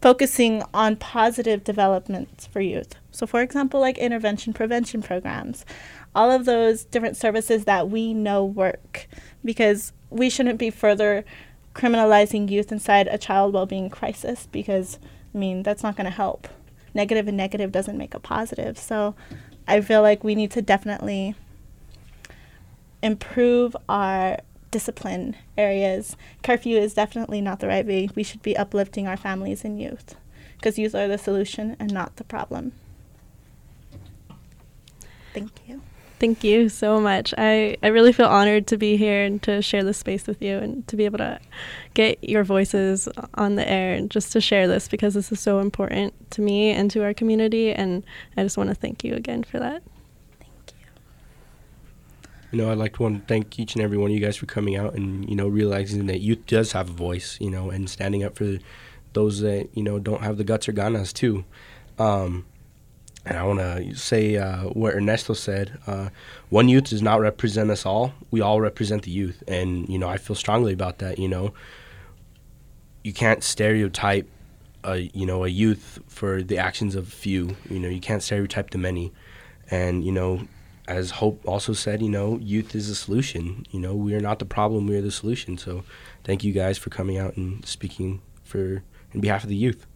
focusing 0.00 0.62
on 0.72 0.96
positive 0.96 1.62
developments 1.62 2.46
for 2.46 2.60
youth. 2.60 2.94
So 3.12 3.26
for 3.26 3.42
example 3.42 3.80
like 3.80 3.98
intervention 3.98 4.54
prevention 4.54 5.02
programs 5.02 5.64
all 6.14 6.30
of 6.30 6.44
those 6.44 6.84
different 6.84 7.16
services 7.16 7.64
that 7.64 7.90
we 7.90 8.14
know 8.14 8.44
work 8.44 9.06
because 9.44 9.92
we 10.10 10.30
shouldn't 10.30 10.58
be 10.58 10.70
further 10.70 11.24
criminalizing 11.74 12.50
youth 12.50 12.72
inside 12.72 13.06
a 13.06 13.18
child 13.18 13.52
well-being 13.52 13.88
crisis 13.88 14.48
because 14.50 14.98
i 15.34 15.38
mean 15.38 15.62
that's 15.62 15.82
not 15.82 15.96
going 15.96 16.04
to 16.06 16.10
help. 16.10 16.48
Negative 16.94 17.28
and 17.28 17.36
negative 17.36 17.70
doesn't 17.70 17.98
make 17.98 18.14
a 18.14 18.20
positive. 18.20 18.78
So 18.78 19.14
i 19.66 19.80
feel 19.80 20.02
like 20.02 20.24
we 20.24 20.34
need 20.34 20.50
to 20.52 20.62
definitely 20.62 21.34
improve 23.02 23.76
our 23.88 24.38
discipline 24.70 25.36
areas. 25.56 26.16
Curfew 26.42 26.76
is 26.76 26.94
definitely 26.94 27.40
not 27.40 27.60
the 27.60 27.68
right 27.68 27.86
way. 27.86 28.08
We 28.14 28.22
should 28.22 28.42
be 28.42 28.56
uplifting 28.56 29.06
our 29.06 29.16
families 29.16 29.64
and 29.64 29.80
youth 29.80 30.16
because 30.56 30.78
youth 30.78 30.94
are 30.94 31.06
the 31.06 31.18
solution 31.18 31.76
and 31.78 31.92
not 31.92 32.16
the 32.16 32.24
problem. 32.24 32.72
Thank 35.32 35.52
you 35.68 35.82
Thank 36.20 36.42
you 36.42 36.68
so 36.68 37.00
much. 37.00 37.32
I, 37.38 37.76
I 37.80 37.88
really 37.88 38.12
feel 38.12 38.26
honored 38.26 38.66
to 38.68 38.76
be 38.76 38.96
here 38.96 39.22
and 39.22 39.40
to 39.44 39.62
share 39.62 39.84
this 39.84 39.98
space 39.98 40.26
with 40.26 40.42
you 40.42 40.58
and 40.58 40.86
to 40.88 40.96
be 40.96 41.04
able 41.04 41.18
to 41.18 41.38
get 41.94 42.22
your 42.28 42.42
voices 42.42 43.08
on 43.34 43.54
the 43.54 43.68
air 43.68 43.94
and 43.94 44.10
just 44.10 44.32
to 44.32 44.40
share 44.40 44.66
this 44.66 44.88
because 44.88 45.14
this 45.14 45.30
is 45.30 45.38
so 45.38 45.60
important 45.60 46.12
to 46.32 46.40
me 46.40 46.70
and 46.70 46.90
to 46.90 47.04
our 47.04 47.14
community. 47.14 47.72
And 47.72 48.04
I 48.36 48.42
just 48.42 48.56
want 48.56 48.68
to 48.70 48.74
thank 48.74 49.04
you 49.04 49.14
again 49.14 49.44
for 49.44 49.60
that. 49.60 49.84
Thank 50.40 50.72
you. 50.80 50.86
You 52.50 52.58
know, 52.58 52.72
I'd 52.72 52.78
like 52.78 52.96
to 52.96 53.02
want 53.02 53.20
to 53.20 53.26
thank 53.32 53.56
each 53.60 53.76
and 53.76 53.82
every 53.84 53.96
one 53.96 54.10
of 54.10 54.14
you 54.16 54.20
guys 54.20 54.36
for 54.36 54.46
coming 54.46 54.74
out 54.74 54.94
and, 54.94 55.28
you 55.28 55.36
know, 55.36 55.46
realizing 55.46 56.06
that 56.06 56.18
youth 56.18 56.46
does 56.48 56.72
have 56.72 56.90
a 56.90 56.92
voice, 56.92 57.38
you 57.40 57.50
know, 57.50 57.70
and 57.70 57.88
standing 57.88 58.24
up 58.24 58.34
for 58.34 58.58
those 59.12 59.40
that, 59.42 59.68
you 59.72 59.84
know, 59.84 60.00
don't 60.00 60.22
have 60.22 60.36
the 60.36 60.44
guts 60.44 60.68
or 60.68 60.72
ganas 60.72 61.12
too. 61.12 61.44
Um, 61.96 62.46
and 63.28 63.36
I 63.36 63.44
want 63.44 63.58
to 63.58 63.94
say 63.94 64.36
uh, 64.36 64.62
what 64.70 64.94
Ernesto 64.94 65.34
said. 65.34 65.78
Uh, 65.86 66.08
one 66.48 66.68
youth 66.68 66.84
does 66.84 67.02
not 67.02 67.20
represent 67.20 67.70
us 67.70 67.84
all. 67.84 68.14
We 68.30 68.40
all 68.40 68.58
represent 68.58 69.02
the 69.02 69.10
youth. 69.10 69.42
And, 69.46 69.86
you 69.86 69.98
know, 69.98 70.08
I 70.08 70.16
feel 70.16 70.34
strongly 70.34 70.72
about 70.72 70.98
that, 70.98 71.18
you 71.18 71.28
know. 71.28 71.52
You 73.04 73.12
can't 73.12 73.44
stereotype 73.44 74.26
a, 74.82 75.10
you 75.12 75.26
know, 75.26 75.44
a 75.44 75.48
youth 75.48 75.98
for 76.08 76.42
the 76.42 76.56
actions 76.56 76.94
of 76.94 77.06
few. 77.06 77.54
You 77.68 77.78
know, 77.78 77.88
you 77.88 78.00
can't 78.00 78.22
stereotype 78.22 78.70
the 78.70 78.78
many. 78.78 79.12
And, 79.70 80.04
you 80.04 80.12
know, 80.12 80.48
as 80.86 81.10
Hope 81.10 81.42
also 81.46 81.74
said, 81.74 82.00
you 82.00 82.08
know, 82.08 82.38
youth 82.38 82.74
is 82.74 82.88
a 82.88 82.94
solution. 82.94 83.66
You 83.70 83.80
know, 83.80 83.94
we 83.94 84.14
are 84.14 84.20
not 84.20 84.38
the 84.38 84.46
problem, 84.46 84.86
we 84.86 84.96
are 84.96 85.02
the 85.02 85.10
solution. 85.10 85.58
So 85.58 85.84
thank 86.24 86.44
you 86.44 86.54
guys 86.54 86.78
for 86.78 86.88
coming 86.88 87.18
out 87.18 87.36
and 87.36 87.64
speaking 87.66 88.22
for 88.42 88.82
in 89.12 89.20
behalf 89.20 89.42
of 89.42 89.50
the 89.50 89.56
youth. 89.56 89.86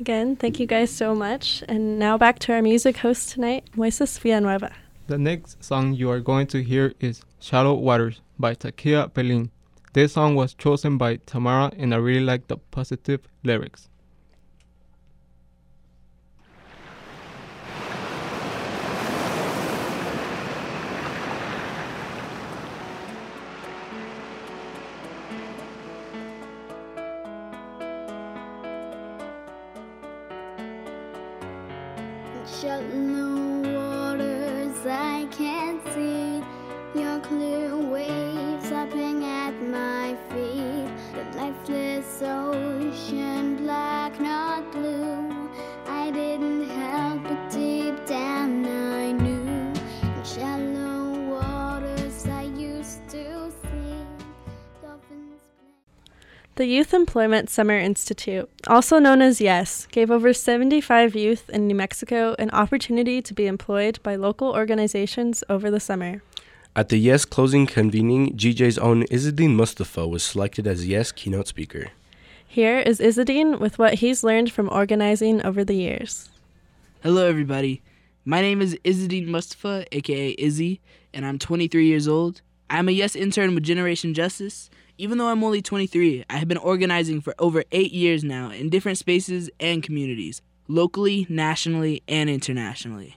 Again, 0.00 0.34
thank 0.34 0.58
you 0.58 0.66
guys 0.66 0.90
so 0.90 1.14
much. 1.14 1.62
And 1.68 1.98
now 1.98 2.18
back 2.18 2.40
to 2.40 2.52
our 2.52 2.62
music 2.62 2.96
host 2.98 3.30
tonight, 3.30 3.64
Moises 3.76 4.18
Villanueva. 4.18 4.72
The 5.06 5.18
next 5.18 5.62
song 5.62 5.94
you 5.94 6.10
are 6.10 6.20
going 6.20 6.48
to 6.48 6.62
hear 6.62 6.94
is 6.98 7.22
Shallow 7.38 7.74
Waters 7.74 8.20
by 8.38 8.54
Takia 8.54 9.08
Pelin. 9.12 9.50
This 9.92 10.14
song 10.14 10.34
was 10.34 10.54
chosen 10.54 10.98
by 10.98 11.16
Tamara 11.26 11.70
and 11.76 11.94
I 11.94 11.98
really 11.98 12.24
like 12.24 12.48
the 12.48 12.56
positive 12.56 13.20
lyrics. 13.44 13.88
Ocean, 42.24 43.56
black, 43.56 44.18
not 44.20 44.70
blue. 44.72 45.48
I 45.86 46.10
didn't 46.10 46.68
help, 46.68 47.22
but 47.22 47.50
deep 47.50 48.06
down 48.06 48.64
I 48.66 49.12
knew. 49.12 49.72
In 50.02 50.24
shallow 50.24 51.30
waters 51.30 52.26
I 52.26 52.42
used 52.42 53.08
to 53.10 53.50
see 53.50 54.04
dolphins. 54.82 55.42
The 56.56 56.66
Youth 56.66 56.94
Employment 56.94 57.50
Summer 57.50 57.78
Institute, 57.78 58.48
also 58.66 58.98
known 58.98 59.22
as 59.22 59.40
YES, 59.40 59.86
gave 59.90 60.10
over 60.10 60.32
75 60.32 61.14
youth 61.14 61.48
in 61.50 61.66
New 61.66 61.74
Mexico 61.74 62.34
an 62.38 62.50
opportunity 62.50 63.20
to 63.22 63.34
be 63.34 63.46
employed 63.46 63.98
by 64.02 64.16
local 64.16 64.48
organizations 64.48 65.44
over 65.48 65.70
the 65.70 65.80
summer. 65.80 66.22
At 66.76 66.88
the 66.88 66.98
Yes 66.98 67.24
closing 67.24 67.66
convening, 67.66 68.36
GJ's 68.36 68.78
own 68.78 69.04
Izzadin 69.04 69.54
Mustafa 69.54 70.08
was 70.08 70.24
selected 70.24 70.66
as 70.66 70.88
Yes 70.88 71.12
keynote 71.12 71.46
speaker. 71.46 71.92
Here 72.54 72.78
is 72.78 73.00
Izzadin 73.00 73.58
with 73.58 73.80
what 73.80 73.94
he's 73.94 74.22
learned 74.22 74.52
from 74.52 74.68
organizing 74.70 75.44
over 75.44 75.64
the 75.64 75.74
years. 75.74 76.30
Hello, 77.02 77.26
everybody. 77.26 77.82
My 78.24 78.40
name 78.40 78.62
is 78.62 78.78
Izzadin 78.84 79.26
Mustafa, 79.26 79.84
aka 79.90 80.36
Izzy, 80.38 80.80
and 81.12 81.26
I'm 81.26 81.36
23 81.36 81.84
years 81.84 82.06
old. 82.06 82.42
I'm 82.70 82.88
a 82.88 82.92
Yes 82.92 83.16
intern 83.16 83.56
with 83.56 83.64
Generation 83.64 84.14
Justice. 84.14 84.70
Even 84.98 85.18
though 85.18 85.26
I'm 85.26 85.42
only 85.42 85.62
23, 85.62 86.26
I 86.30 86.36
have 86.36 86.46
been 86.46 86.58
organizing 86.58 87.20
for 87.20 87.34
over 87.40 87.64
eight 87.72 87.90
years 87.90 88.22
now 88.22 88.52
in 88.52 88.70
different 88.70 88.98
spaces 88.98 89.50
and 89.58 89.82
communities, 89.82 90.40
locally, 90.68 91.26
nationally, 91.28 92.04
and 92.06 92.30
internationally. 92.30 93.16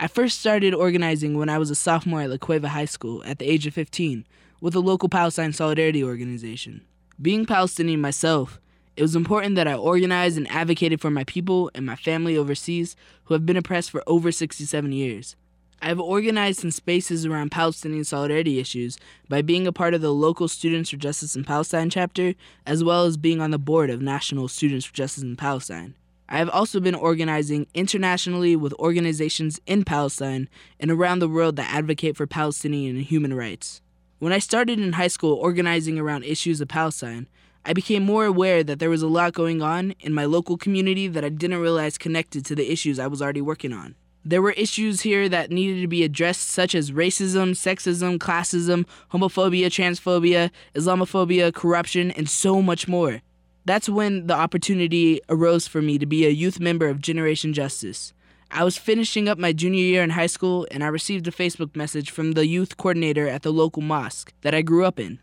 I 0.00 0.08
first 0.08 0.40
started 0.40 0.74
organizing 0.74 1.38
when 1.38 1.48
I 1.48 1.58
was 1.58 1.70
a 1.70 1.76
sophomore 1.76 2.22
at 2.22 2.30
La 2.30 2.36
Cueva 2.36 2.70
High 2.70 2.86
School 2.86 3.22
at 3.22 3.38
the 3.38 3.48
age 3.48 3.64
of 3.64 3.74
15 3.74 4.26
with 4.60 4.74
a 4.74 4.80
local 4.80 5.08
Palestine 5.08 5.52
Solidarity 5.52 6.02
organization. 6.02 6.84
Being 7.20 7.46
Palestinian 7.46 8.00
myself, 8.00 8.58
it 8.96 9.02
was 9.02 9.16
important 9.16 9.54
that 9.54 9.68
I 9.68 9.74
organized 9.74 10.36
and 10.36 10.50
advocated 10.50 11.00
for 11.00 11.10
my 11.10 11.24
people 11.24 11.70
and 11.74 11.86
my 11.86 11.96
family 11.96 12.36
overseas 12.36 12.94
who 13.24 13.34
have 13.34 13.46
been 13.46 13.56
oppressed 13.56 13.90
for 13.90 14.02
over 14.06 14.30
67 14.30 14.92
years. 14.92 15.36
I 15.80 15.86
have 15.86 15.98
organized 15.98 16.62
in 16.62 16.70
spaces 16.70 17.26
around 17.26 17.50
Palestinian 17.50 18.04
solidarity 18.04 18.60
issues 18.60 18.98
by 19.28 19.42
being 19.42 19.66
a 19.66 19.72
part 19.72 19.94
of 19.94 20.00
the 20.00 20.12
local 20.12 20.46
Students 20.46 20.90
for 20.90 20.96
Justice 20.96 21.34
in 21.34 21.42
Palestine 21.42 21.90
chapter, 21.90 22.34
as 22.66 22.84
well 22.84 23.04
as 23.04 23.16
being 23.16 23.40
on 23.40 23.50
the 23.50 23.58
board 23.58 23.90
of 23.90 24.00
National 24.00 24.46
Students 24.46 24.86
for 24.86 24.94
Justice 24.94 25.24
in 25.24 25.34
Palestine. 25.34 25.94
I 26.28 26.38
have 26.38 26.50
also 26.50 26.78
been 26.78 26.94
organizing 26.94 27.66
internationally 27.74 28.54
with 28.54 28.72
organizations 28.74 29.60
in 29.66 29.84
Palestine 29.84 30.48
and 30.78 30.90
around 30.90 31.18
the 31.18 31.28
world 31.28 31.56
that 31.56 31.74
advocate 31.74 32.16
for 32.16 32.26
Palestinian 32.26 32.96
and 32.96 33.04
human 33.04 33.34
rights. 33.34 33.80
When 34.18 34.32
I 34.32 34.38
started 34.38 34.78
in 34.78 34.92
high 34.92 35.08
school 35.08 35.34
organizing 35.34 35.98
around 35.98 36.24
issues 36.24 36.60
of 36.60 36.68
Palestine, 36.68 37.26
I 37.64 37.72
became 37.72 38.02
more 38.02 38.24
aware 38.24 38.64
that 38.64 38.80
there 38.80 38.90
was 38.90 39.02
a 39.02 39.06
lot 39.06 39.34
going 39.34 39.62
on 39.62 39.94
in 40.00 40.12
my 40.12 40.24
local 40.24 40.56
community 40.56 41.06
that 41.06 41.24
I 41.24 41.28
didn't 41.28 41.60
realize 41.60 41.96
connected 41.96 42.44
to 42.46 42.56
the 42.56 42.72
issues 42.72 42.98
I 42.98 43.06
was 43.06 43.22
already 43.22 43.40
working 43.40 43.72
on. 43.72 43.94
There 44.24 44.42
were 44.42 44.52
issues 44.52 45.02
here 45.02 45.28
that 45.28 45.50
needed 45.50 45.80
to 45.80 45.88
be 45.88 46.02
addressed, 46.02 46.48
such 46.48 46.74
as 46.74 46.90
racism, 46.90 47.52
sexism, 47.52 48.18
classism, 48.18 48.84
homophobia, 49.12 49.66
transphobia, 49.66 50.50
Islamophobia, 50.74 51.52
corruption, 51.52 52.10
and 52.12 52.28
so 52.28 52.62
much 52.62 52.88
more. 52.88 53.22
That's 53.64 53.88
when 53.88 54.26
the 54.26 54.34
opportunity 54.34 55.20
arose 55.28 55.68
for 55.68 55.80
me 55.82 55.98
to 55.98 56.06
be 56.06 56.26
a 56.26 56.30
youth 56.30 56.58
member 56.58 56.88
of 56.88 57.00
Generation 57.00 57.52
Justice. 57.52 58.12
I 58.50 58.64
was 58.64 58.76
finishing 58.76 59.28
up 59.28 59.38
my 59.38 59.52
junior 59.52 59.82
year 59.82 60.02
in 60.02 60.10
high 60.10 60.26
school 60.26 60.66
and 60.70 60.84
I 60.84 60.88
received 60.88 61.26
a 61.26 61.32
Facebook 61.32 61.74
message 61.74 62.10
from 62.10 62.32
the 62.32 62.46
youth 62.46 62.76
coordinator 62.76 63.26
at 63.26 63.42
the 63.42 63.52
local 63.52 63.82
mosque 63.82 64.32
that 64.42 64.54
I 64.54 64.62
grew 64.62 64.84
up 64.84 65.00
in. 65.00 65.20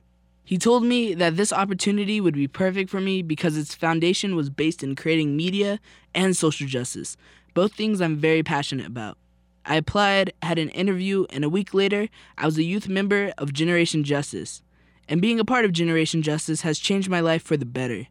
He 0.50 0.58
told 0.58 0.84
me 0.84 1.14
that 1.14 1.38
this 1.38 1.54
opportunity 1.54 2.20
would 2.20 2.34
be 2.34 2.48
perfect 2.48 2.90
for 2.90 3.00
me 3.00 3.22
because 3.22 3.56
its 3.56 3.76
foundation 3.76 4.36
was 4.36 4.50
based 4.50 4.82
in 4.82 4.96
creating 4.96 5.38
media 5.38 5.80
and 6.16 6.36
social 6.36 6.66
justice, 6.66 7.16
both 7.54 7.76
things 7.76 8.02
I'm 8.02 8.18
very 8.18 8.42
passionate 8.42 8.88
about. 8.88 9.20
I 9.64 9.76
applied, 9.76 10.34
had 10.42 10.58
an 10.58 10.70
interview, 10.70 11.28
and 11.30 11.44
a 11.44 11.50
week 11.50 11.76
later, 11.76 12.10
I 12.36 12.48
was 12.48 12.58
a 12.58 12.64
youth 12.64 12.90
member 12.90 13.32
of 13.38 13.54
Generation 13.54 14.04
Justice. 14.04 14.64
And 15.08 15.22
being 15.22 15.40
a 15.40 15.46
part 15.46 15.66
of 15.66 15.72
Generation 15.72 16.24
Justice 16.24 16.62
has 16.62 16.80
changed 16.80 17.12
my 17.12 17.20
life 17.20 17.44
for 17.44 17.56
the 17.56 17.64
better. 17.64 18.08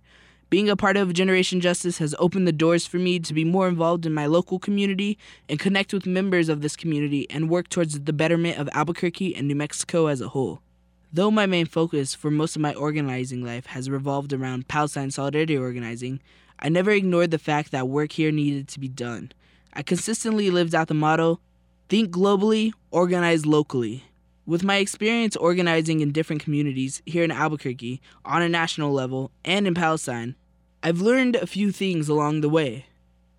Being 0.48 0.70
a 0.70 0.77
part 0.77 0.96
of 0.96 1.12
Generation 1.14 1.61
Justice 1.61 1.98
has 1.98 2.14
opened 2.20 2.46
the 2.46 2.53
doors 2.53 2.87
for 2.87 2.98
me 2.98 3.18
to 3.18 3.35
be 3.35 3.42
more 3.42 3.66
involved 3.66 4.07
in 4.07 4.14
my 4.14 4.27
local 4.27 4.61
community 4.61 5.18
and 5.48 5.59
connect 5.59 5.92
with 5.92 6.07
members 6.07 6.48
of 6.48 6.61
this 6.62 6.77
community 6.77 7.29
and 7.31 7.51
work 7.51 7.68
towards 7.68 7.98
the 7.98 8.12
betterment 8.12 8.59
of 8.59 8.68
Albuquerque 8.74 9.35
and 9.35 9.48
New 9.48 9.57
Mexico 9.57 10.07
as 10.07 10.20
a 10.20 10.29
whole. 10.29 10.62
Though 11.11 11.31
my 11.31 11.47
main 11.47 11.64
focus 11.64 12.14
for 12.14 12.31
most 12.31 12.55
of 12.55 12.61
my 12.61 12.75
organizing 12.75 13.42
life 13.42 13.66
has 13.66 13.88
revolved 13.88 14.35
around 14.35 14.68
Palestine 14.68 15.11
Solidarity 15.11 15.57
organizing, 15.57 16.21
I 16.59 16.68
never 16.68 16.90
ignored 16.90 17.31
the 17.31 17.38
fact 17.38 17.71
that 17.71 17.88
work 17.88 18.12
here 18.12 18.31
needed 18.31 18.68
to 18.68 18.81
be 18.81 18.88
done. 18.88 19.33
I 19.73 19.83
consistently 19.83 20.51
lived 20.51 20.75
out 20.75 20.88
the 20.88 20.94
motto 20.94 21.40
think 21.88 22.11
globally, 22.11 22.73
organize 22.90 23.47
locally. 23.47 24.05
With 24.44 24.62
my 24.62 24.77
experience 24.77 25.37
organizing 25.37 26.01
in 26.01 26.12
different 26.12 26.42
communities 26.42 27.01
here 27.07 27.25
in 27.25 27.31
Albuquerque, 27.31 28.03
on 28.27 28.42
a 28.42 28.49
national 28.49 28.92
level, 28.92 29.31
and 29.44 29.66
in 29.66 29.75
Palestine, 29.75 30.35
I've 30.83 31.01
learned 31.01 31.37
a 31.37 31.47
few 31.47 31.73
things 31.73 32.11
along 32.11 32.42
the 32.42 32.49
way. 32.51 32.87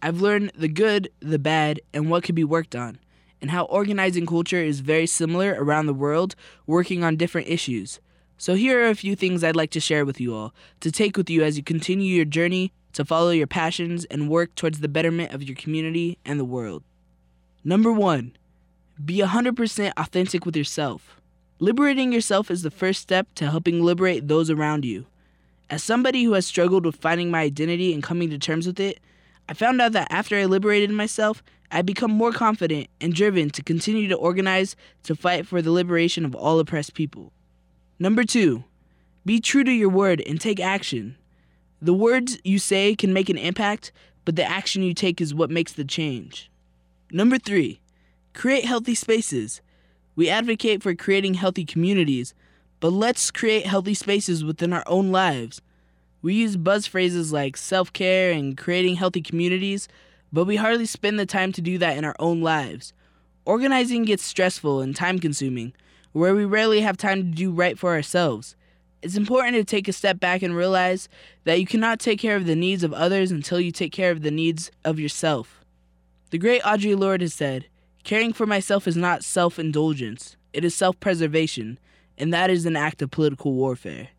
I've 0.01 0.21
learned 0.21 0.53
the 0.55 0.67
good, 0.67 1.10
the 1.19 1.39
bad, 1.39 1.82
and 1.93 2.10
what 2.10 2.23
could 2.23 2.36
be 2.36 2.43
worked 2.43 2.75
on, 2.75 2.99
and 3.41 3.52
how 3.52 3.65
organizing 3.65 4.25
culture 4.25 4.62
is 4.62 4.80
very 4.80 5.06
similar 5.06 5.56
around 5.58 5.86
the 5.86 5.93
world, 5.93 6.36
working 6.67 7.04
on 7.04 7.15
different 7.15 7.47
issues. 7.47 7.99
So, 8.38 8.56
here 8.56 8.86
are 8.86 8.89
a 8.89 8.95
few 8.95 9.15
things 9.15 9.43
I'd 9.43 9.56
like 9.56 9.71
to 9.71 9.80
share 9.80 10.06
with 10.06 10.21
you 10.21 10.34
all 10.34 10.54
to 10.80 10.91
take 10.91 11.17
with 11.17 11.30
you 11.30 11.43
as 11.43 11.58
you 11.58 11.63
continue 11.63 12.15
your 12.15 12.25
journey 12.25 12.71
to 12.93 13.06
follow 13.06 13.32
your 13.32 13.47
passions 13.47 14.06
and 14.06 14.30
work 14.30 14.56
towards 14.56 14.80
the 14.80 14.88
betterment 14.88 15.34
of 15.34 15.43
your 15.43 15.56
community 15.56 16.17
and 16.25 16.39
the 16.39 16.45
world. 16.45 16.84
Number 17.63 17.91
one, 17.91 18.36
be 19.04 19.19
100% 19.19 19.91
authentic 19.97 20.45
with 20.45 20.56
yourself. 20.56 21.19
Liberating 21.60 22.12
yourself 22.12 22.49
is 22.49 22.62
the 22.62 22.71
first 22.71 23.02
step 23.02 23.28
to 23.36 23.49
helping 23.49 23.84
liberate 23.84 24.28
those 24.28 24.49
around 24.49 24.86
you. 24.86 25.06
As 25.69 25.84
somebody 25.84 26.23
who 26.23 26.34
has 26.34 26.45
struggled 26.45 26.86
with 26.86 26.95
finding 26.95 27.30
my 27.30 27.41
identity 27.41 27.93
and 27.93 28.02
coming 28.02 28.30
to 28.30 28.38
terms 28.39 28.65
with 28.65 28.80
it, 28.80 28.99
I 29.49 29.53
found 29.53 29.81
out 29.81 29.93
that 29.93 30.12
after 30.12 30.38
I 30.38 30.45
liberated 30.45 30.91
myself, 30.91 31.41
I'd 31.71 31.88
become 31.88 32.12
more 32.12 32.31
confident 32.31 32.88
and 33.01 33.15
driven 33.15 33.49
to 33.49 33.63
continue 33.63 34.07
to 34.07 34.15
organize 34.15 34.75
to 35.03 35.15
fight 35.15 35.47
for 35.47 35.59
the 35.59 35.71
liberation 35.71 36.23
of 36.23 36.35
all 36.35 36.59
oppressed 36.59 36.93
people. 36.93 37.33
Number 37.97 38.23
two, 38.23 38.63
be 39.25 39.39
true 39.39 39.63
to 39.63 39.71
your 39.71 39.89
word 39.89 40.21
and 40.21 40.39
take 40.39 40.59
action. 40.59 41.17
The 41.81 41.95
words 41.95 42.38
you 42.43 42.59
say 42.59 42.95
can 42.95 43.12
make 43.12 43.27
an 43.27 43.39
impact, 43.39 43.91
but 44.23 44.35
the 44.35 44.45
action 44.45 44.83
you 44.83 44.93
take 44.93 45.19
is 45.19 45.33
what 45.33 45.49
makes 45.49 45.73
the 45.73 45.83
change. 45.83 46.51
Number 47.12 47.39
three, 47.39 47.81
create 48.35 48.65
healthy 48.65 48.93
spaces. 48.93 49.62
We 50.15 50.29
advocate 50.29 50.83
for 50.83 50.93
creating 50.93 51.33
healthy 51.33 51.65
communities, 51.65 52.35
but 52.79 52.93
let's 52.93 53.31
create 53.31 53.65
healthy 53.65 53.95
spaces 53.95 54.43
within 54.43 54.73
our 54.73 54.83
own 54.85 55.12
lives. 55.12 55.59
We 56.21 56.34
use 56.34 56.58
buzz 56.58 56.86
phrases 56.86 57.32
like 57.32 57.55
self 57.55 57.93
care 57.93 58.32
and 58.32 58.58
creating 58.58 58.95
healthy 58.95 59.21
communities, 59.21 59.88
but 60.34 60.45
we 60.45 60.58
hardly 60.58 60.86
spend 60.86 61.17
the 61.17 61.25
time 61.25 61.51
to 61.53 61.62
do 61.62 61.77
that 61.77 61.97
in 61.97 62.05
our 62.05 62.15
own 62.19 62.41
lives. 62.41 62.93
Organizing 63.45 64.03
gets 64.03 64.23
stressful 64.23 64.82
and 64.82 64.95
time 64.95 65.19
consuming, 65.19 65.73
where 66.12 66.36
we 66.36 66.45
rarely 66.45 66.82
have 66.82 66.97
time 66.97 67.17
to 67.17 67.38
do 67.38 67.51
right 67.51 67.79
for 67.79 67.93
ourselves. 67.93 68.55
It's 69.01 69.15
important 69.15 69.55
to 69.55 69.63
take 69.63 69.88
a 69.88 69.93
step 69.93 70.19
back 70.19 70.41
and 70.41 70.55
realize 70.55 71.08
that 71.45 71.60
you 71.60 71.65
cannot 71.65 71.99
take 71.99 72.19
care 72.19 72.36
of 72.36 72.45
the 72.45 72.55
needs 72.55 72.84
of 72.84 72.93
others 72.93 73.32
until 73.32 73.60
you 73.60 73.71
take 73.71 73.93
care 73.93 74.12
of 74.12 74.21
the 74.21 74.32
needs 74.32 74.71
of 74.84 74.99
yourself. 74.99 75.63
The 76.32 76.38
great 76.38 76.62
Audre 76.63 76.99
Lorde 76.99 77.21
has 77.21 77.34
said, 77.34 77.67
Caring 78.03 78.34
for 78.34 78.45
myself 78.45 78.88
is 78.88 78.97
not 78.97 79.23
self 79.23 79.58
indulgence, 79.58 80.36
it 80.51 80.65
is 80.65 80.75
self 80.75 80.99
preservation, 80.99 81.79
and 82.17 82.34
that 82.34 82.49
is 82.49 82.65
an 82.65 82.75
act 82.75 83.01
of 83.01 83.10
political 83.10 83.53
warfare. 83.53 84.10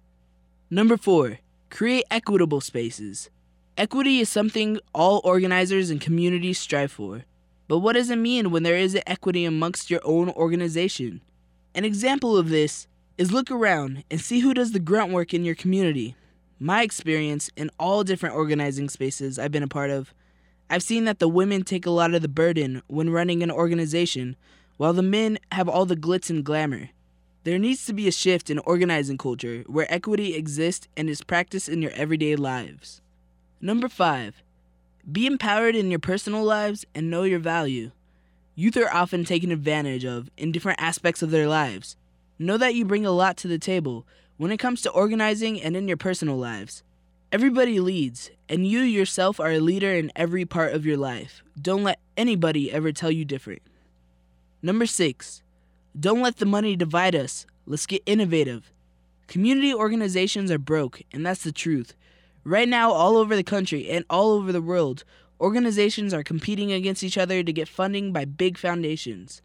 Number 0.70 0.96
four, 0.96 1.40
create 1.70 2.04
equitable 2.10 2.60
spaces. 2.60 3.30
Equity 3.78 4.18
is 4.18 4.28
something 4.28 4.78
all 4.92 5.20
organizers 5.24 5.88
and 5.88 6.00
communities 6.00 6.58
strive 6.58 6.92
for. 6.92 7.24
But 7.68 7.78
what 7.78 7.94
does 7.94 8.10
it 8.10 8.16
mean 8.16 8.50
when 8.50 8.64
there 8.64 8.76
isn't 8.76 9.04
equity 9.06 9.44
amongst 9.44 9.90
your 9.90 10.00
own 10.04 10.28
organization? 10.30 11.20
An 11.74 11.84
example 11.84 12.36
of 12.36 12.48
this 12.48 12.88
is 13.16 13.32
look 13.32 13.50
around 13.50 14.02
and 14.10 14.20
see 14.20 14.40
who 14.40 14.52
does 14.52 14.72
the 14.72 14.80
grunt 14.80 15.12
work 15.12 15.32
in 15.32 15.44
your 15.44 15.54
community. 15.54 16.16
My 16.58 16.82
experience 16.82 17.50
in 17.56 17.70
all 17.78 18.02
different 18.02 18.34
organizing 18.34 18.88
spaces 18.88 19.38
I've 19.38 19.52
been 19.52 19.62
a 19.62 19.68
part 19.68 19.90
of, 19.90 20.12
I've 20.68 20.82
seen 20.82 21.04
that 21.04 21.18
the 21.18 21.28
women 21.28 21.62
take 21.62 21.86
a 21.86 21.90
lot 21.90 22.12
of 22.12 22.22
the 22.22 22.28
burden 22.28 22.82
when 22.86 23.10
running 23.10 23.42
an 23.42 23.50
organization, 23.50 24.36
while 24.76 24.92
the 24.92 25.02
men 25.02 25.38
have 25.52 25.68
all 25.68 25.86
the 25.86 25.96
glitz 25.96 26.28
and 26.28 26.44
glamour. 26.44 26.90
There 27.42 27.58
needs 27.58 27.86
to 27.86 27.94
be 27.94 28.06
a 28.06 28.12
shift 28.12 28.50
in 28.50 28.58
organizing 28.60 29.16
culture 29.16 29.64
where 29.66 29.92
equity 29.92 30.34
exists 30.34 30.88
and 30.96 31.08
is 31.08 31.22
practiced 31.22 31.70
in 31.70 31.80
your 31.80 31.92
everyday 31.92 32.36
lives. 32.36 33.00
Number 33.60 33.88
five, 33.88 34.42
Be 35.10 35.26
empowered 35.26 35.74
in 35.74 35.90
your 35.90 35.98
personal 35.98 36.44
lives 36.44 36.84
and 36.94 37.10
know 37.10 37.22
your 37.22 37.38
value. 37.38 37.92
Youth 38.54 38.76
are 38.76 38.92
often 38.92 39.24
taken 39.24 39.50
advantage 39.50 40.04
of 40.04 40.30
in 40.36 40.52
different 40.52 40.80
aspects 40.80 41.22
of 41.22 41.30
their 41.30 41.48
lives. 41.48 41.96
Know 42.38 42.58
that 42.58 42.74
you 42.74 42.84
bring 42.84 43.06
a 43.06 43.10
lot 43.10 43.36
to 43.38 43.48
the 43.48 43.58
table 43.58 44.06
when 44.36 44.52
it 44.52 44.58
comes 44.58 44.82
to 44.82 44.90
organizing 44.90 45.60
and 45.60 45.74
in 45.76 45.88
your 45.88 45.96
personal 45.96 46.36
lives. 46.36 46.82
Everybody 47.32 47.80
leads, 47.80 48.30
and 48.48 48.66
you 48.66 48.80
yourself 48.80 49.40
are 49.40 49.52
a 49.52 49.60
leader 49.60 49.92
in 49.92 50.12
every 50.14 50.44
part 50.44 50.74
of 50.74 50.84
your 50.84 50.96
life. 50.96 51.42
Don't 51.60 51.84
let 51.84 52.00
anybody 52.16 52.70
ever 52.70 52.92
tell 52.92 53.10
you 53.10 53.24
different. 53.24 53.62
Number 54.62 54.84
six, 54.84 55.42
don't 55.98 56.22
let 56.22 56.36
the 56.36 56.46
money 56.46 56.76
divide 56.76 57.16
us. 57.16 57.46
Let's 57.66 57.86
get 57.86 58.02
innovative. 58.06 58.72
Community 59.26 59.74
organizations 59.74 60.50
are 60.50 60.58
broke, 60.58 61.02
and 61.12 61.26
that's 61.26 61.42
the 61.42 61.52
truth. 61.52 61.94
Right 62.44 62.68
now, 62.68 62.92
all 62.92 63.16
over 63.16 63.34
the 63.34 63.42
country 63.42 63.88
and 63.90 64.04
all 64.08 64.32
over 64.32 64.52
the 64.52 64.62
world, 64.62 65.04
organizations 65.40 66.14
are 66.14 66.22
competing 66.22 66.72
against 66.72 67.02
each 67.02 67.18
other 67.18 67.42
to 67.42 67.52
get 67.52 67.68
funding 67.68 68.12
by 68.12 68.24
big 68.24 68.56
foundations. 68.56 69.42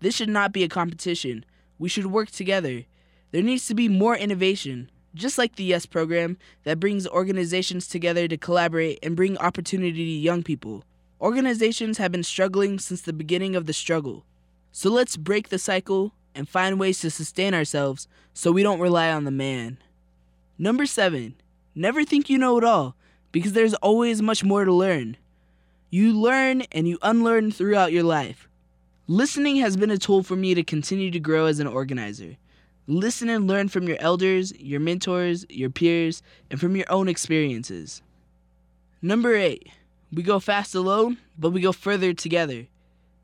This 0.00 0.16
should 0.16 0.28
not 0.28 0.52
be 0.52 0.64
a 0.64 0.68
competition. 0.68 1.44
We 1.78 1.88
should 1.88 2.06
work 2.06 2.30
together. 2.30 2.84
There 3.30 3.42
needs 3.42 3.66
to 3.66 3.74
be 3.74 3.88
more 3.88 4.16
innovation, 4.16 4.90
just 5.14 5.38
like 5.38 5.56
the 5.56 5.64
YES 5.64 5.86
program 5.86 6.38
that 6.64 6.80
brings 6.80 7.06
organizations 7.06 7.86
together 7.86 8.28
to 8.28 8.36
collaborate 8.36 8.98
and 9.02 9.14
bring 9.14 9.36
opportunity 9.38 10.04
to 10.04 10.20
young 10.20 10.42
people. 10.42 10.84
Organizations 11.20 11.98
have 11.98 12.12
been 12.12 12.24
struggling 12.24 12.78
since 12.78 13.02
the 13.02 13.12
beginning 13.12 13.54
of 13.54 13.66
the 13.66 13.72
struggle. 13.72 14.24
So 14.72 14.90
let's 14.90 15.18
break 15.18 15.50
the 15.50 15.58
cycle 15.58 16.14
and 16.34 16.48
find 16.48 16.80
ways 16.80 17.00
to 17.00 17.10
sustain 17.10 17.52
ourselves 17.52 18.08
so 18.32 18.50
we 18.50 18.62
don't 18.62 18.80
rely 18.80 19.12
on 19.12 19.24
the 19.24 19.30
man. 19.30 19.76
Number 20.58 20.86
seven, 20.86 21.34
never 21.74 22.04
think 22.04 22.30
you 22.30 22.38
know 22.38 22.56
it 22.56 22.64
all 22.64 22.96
because 23.32 23.52
there's 23.52 23.74
always 23.74 24.22
much 24.22 24.42
more 24.42 24.64
to 24.64 24.72
learn. 24.72 25.18
You 25.90 26.18
learn 26.18 26.62
and 26.72 26.88
you 26.88 26.98
unlearn 27.02 27.52
throughout 27.52 27.92
your 27.92 28.02
life. 28.02 28.48
Listening 29.06 29.56
has 29.56 29.76
been 29.76 29.90
a 29.90 29.98
tool 29.98 30.22
for 30.22 30.36
me 30.36 30.54
to 30.54 30.62
continue 30.62 31.10
to 31.10 31.20
grow 31.20 31.44
as 31.44 31.60
an 31.60 31.66
organizer. 31.66 32.36
Listen 32.86 33.28
and 33.28 33.46
learn 33.46 33.68
from 33.68 33.86
your 33.86 33.98
elders, 34.00 34.54
your 34.58 34.80
mentors, 34.80 35.44
your 35.50 35.68
peers, 35.68 36.22
and 36.50 36.58
from 36.58 36.76
your 36.76 36.90
own 36.90 37.08
experiences. 37.08 38.00
Number 39.02 39.36
eight, 39.36 39.68
we 40.10 40.22
go 40.22 40.40
fast 40.40 40.74
alone, 40.74 41.18
but 41.38 41.50
we 41.50 41.60
go 41.60 41.72
further 41.72 42.14
together. 42.14 42.68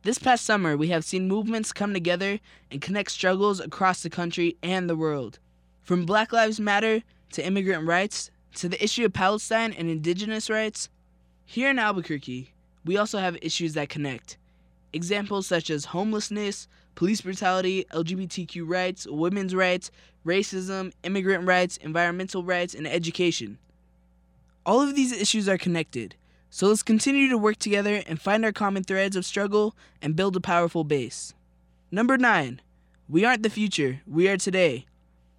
This 0.03 0.19
past 0.19 0.45
summer, 0.45 0.77
we 0.77 0.89
have 0.89 1.05
seen 1.05 1.27
movements 1.27 1.73
come 1.73 1.93
together 1.93 2.39
and 2.71 2.81
connect 2.81 3.11
struggles 3.11 3.59
across 3.59 4.03
the 4.03 4.09
country 4.09 4.57
and 4.63 4.89
the 4.89 4.97
world. 4.97 5.41
From 5.83 6.07
Black 6.07 6.33
Lives 6.33 6.61
Matter 6.61 7.03
to 7.33 7.45
immigrant 7.45 7.87
rights 7.87 8.31
to 8.55 8.69
the 8.69 8.83
issue 8.83 9.05
of 9.05 9.13
Palestine 9.13 9.73
and 9.73 9.91
indigenous 9.91 10.49
rights, 10.49 10.89
here 11.45 11.69
in 11.69 11.81
Albuquerque, 11.81 12.53
we 12.85 12.97
also 12.97 13.19
have 13.19 13.39
issues 13.43 13.75
that 13.75 13.89
connect. 13.89 14.37
Examples 14.93 15.49
such 15.49 15.69
as 15.69 15.87
homelessness, 15.87 16.69
police 16.95 17.23
brutality, 17.23 17.85
LGBTQ 17.93 18.69
rights, 18.69 19.05
women's 19.09 19.55
rights, 19.55 19.91
racism, 20.25 20.93
immigrant 21.03 21.47
rights, 21.47 21.77
environmental 21.79 22.45
rights, 22.45 22.73
and 22.73 22.87
education. 22.87 23.59
All 24.65 24.81
of 24.81 24.95
these 24.95 25.13
issues 25.13 25.49
are 25.49 25.59
connected, 25.59 26.15
so 26.51 26.69
let's 26.69 26.83
continue 26.83 27.29
to 27.29 27.39
work 27.39 27.57
together 27.57 28.03
and 28.07 28.21
find 28.21 28.45
our 28.45 28.53
common 28.53 28.83
threads 28.83 29.17
of 29.17 29.27
struggle 29.27 29.77
and 30.01 30.17
build 30.17 30.37
a 30.37 30.41
powerful 30.41 30.85
base. 30.85 31.35
Number 31.91 32.17
9. 32.17 32.61
We 33.09 33.25
aren't 33.25 33.43
the 33.43 33.51
future, 33.51 34.03
we 34.07 34.29
are 34.29 34.37
today. 34.37 34.87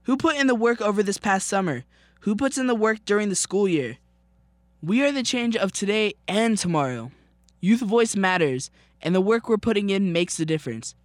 Who 0.04 0.18
put 0.18 0.36
in 0.36 0.48
the 0.48 0.56
work 0.56 0.82
over 0.82 1.04
this 1.04 1.18
past 1.18 1.48
summer? 1.48 1.86
Who 2.22 2.36
puts 2.36 2.58
in 2.58 2.68
the 2.68 2.76
work 2.76 3.06
during 3.06 3.30
the 3.30 3.36
school 3.36 3.68
year? 3.68 3.98
We 4.82 5.04
are 5.04 5.12
the 5.12 5.24
change 5.24 5.56
of 5.56 5.72
today 5.72 6.14
and 6.28 6.58
tomorrow. 6.58 7.12
Youth 7.60 7.82
voice 7.82 8.16
matters, 8.16 8.72
and 9.02 9.14
the 9.14 9.22
work 9.22 9.50
we're 9.50 9.58
putting 9.58 9.90
in 9.90 10.14
makes 10.14 10.40
a 10.40 10.46
difference. 10.46 10.96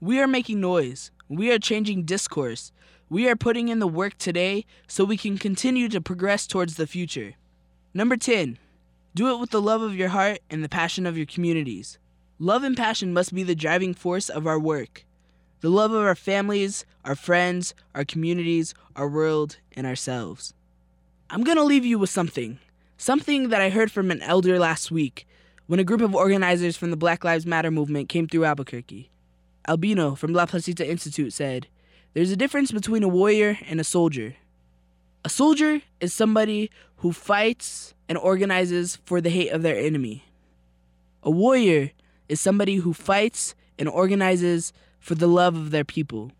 We 0.00 0.20
are 0.20 0.26
making 0.26 0.60
noise. 0.60 1.10
We 1.28 1.50
are 1.52 1.58
changing 1.58 2.04
discourse. 2.04 2.72
We 3.10 3.28
are 3.28 3.36
putting 3.36 3.68
in 3.68 3.78
the 3.78 3.88
work 3.88 4.16
today 4.18 4.64
so 4.86 5.04
we 5.04 5.16
can 5.16 5.38
continue 5.38 5.88
to 5.88 6.00
progress 6.00 6.46
towards 6.46 6.76
the 6.76 6.86
future. 6.86 7.34
Number 7.92 8.16
10. 8.16 8.58
Do 9.16 9.32
it 9.32 9.38
with 9.38 9.50
the 9.50 9.62
love 9.62 9.80
of 9.80 9.94
your 9.94 10.08
heart 10.08 10.40
and 10.50 10.64
the 10.64 10.68
passion 10.68 11.06
of 11.06 11.16
your 11.16 11.26
communities. 11.26 11.98
Love 12.40 12.64
and 12.64 12.76
passion 12.76 13.12
must 13.12 13.32
be 13.32 13.44
the 13.44 13.54
driving 13.54 13.94
force 13.94 14.28
of 14.28 14.44
our 14.44 14.58
work. 14.58 15.04
The 15.60 15.70
love 15.70 15.92
of 15.92 16.02
our 16.02 16.16
families, 16.16 16.84
our 17.04 17.14
friends, 17.14 17.74
our 17.94 18.04
communities, 18.04 18.74
our 18.96 19.08
world, 19.08 19.58
and 19.76 19.86
ourselves. 19.86 20.52
I'm 21.30 21.44
going 21.44 21.56
to 21.56 21.62
leave 21.62 21.84
you 21.84 21.96
with 21.96 22.10
something. 22.10 22.58
Something 22.98 23.50
that 23.50 23.60
I 23.60 23.70
heard 23.70 23.92
from 23.92 24.10
an 24.10 24.20
elder 24.20 24.58
last 24.58 24.90
week 24.90 25.28
when 25.66 25.78
a 25.78 25.84
group 25.84 26.00
of 26.00 26.14
organizers 26.14 26.76
from 26.76 26.90
the 26.90 26.96
Black 26.96 27.22
Lives 27.22 27.46
Matter 27.46 27.70
movement 27.70 28.08
came 28.08 28.26
through 28.26 28.44
Albuquerque. 28.44 29.10
Albino 29.68 30.16
from 30.16 30.32
La 30.32 30.46
Plazita 30.46 30.86
Institute 30.86 31.32
said, 31.32 31.68
There's 32.14 32.32
a 32.32 32.36
difference 32.36 32.72
between 32.72 33.04
a 33.04 33.08
warrior 33.08 33.58
and 33.68 33.80
a 33.80 33.84
soldier. 33.84 34.34
A 35.24 35.30
soldier 35.30 35.80
is 36.00 36.12
somebody 36.12 36.70
who 36.96 37.10
fights 37.10 37.94
and 38.10 38.18
organizes 38.18 38.96
for 39.06 39.22
the 39.22 39.30
hate 39.30 39.50
of 39.52 39.62
their 39.62 39.78
enemy. 39.78 40.24
A 41.22 41.30
warrior 41.30 41.92
is 42.28 42.40
somebody 42.40 42.76
who 42.76 42.92
fights 42.92 43.54
and 43.78 43.88
organizes 43.88 44.74
for 45.00 45.14
the 45.14 45.26
love 45.26 45.56
of 45.56 45.70
their 45.70 45.84
people. 45.84 46.32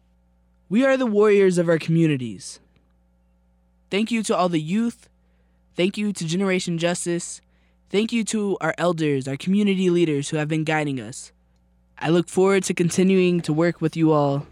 We 0.69 0.85
are 0.85 0.99
the 0.99 1.07
warriors 1.07 1.57
of 1.57 1.67
our 1.67 1.79
communities. 1.79 2.61
Thank 3.91 4.11
you 4.11 4.23
to 4.25 4.37
all 4.37 4.51
the 4.51 4.61
youth. 4.61 5.09
Thank 5.75 5.97
you 5.97 6.13
to 6.13 6.27
Generation 6.27 6.77
Justice. 6.77 7.41
Thank 7.89 8.13
you 8.13 8.23
to 8.25 8.59
our 8.61 8.75
elders, 8.77 9.27
our 9.27 9.39
community 9.39 9.89
leaders 9.89 10.29
who 10.29 10.37
have 10.37 10.49
been 10.49 10.65
guiding 10.65 11.01
us. 11.01 11.33
I 11.99 12.11
look 12.11 12.29
forward 12.29 12.65
to 12.65 12.75
continuing 12.75 13.41
to 13.43 13.53
work 13.53 13.81
with 13.81 13.97
you 13.97 14.13
all 14.13 14.47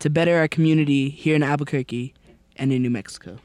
to 0.00 0.10
better 0.10 0.38
our 0.38 0.48
community 0.48 1.08
here 1.08 1.36
in 1.36 1.44
Albuquerque 1.44 2.14
and 2.56 2.72
in 2.72 2.82
New 2.82 2.90
Mexico. 2.90 3.38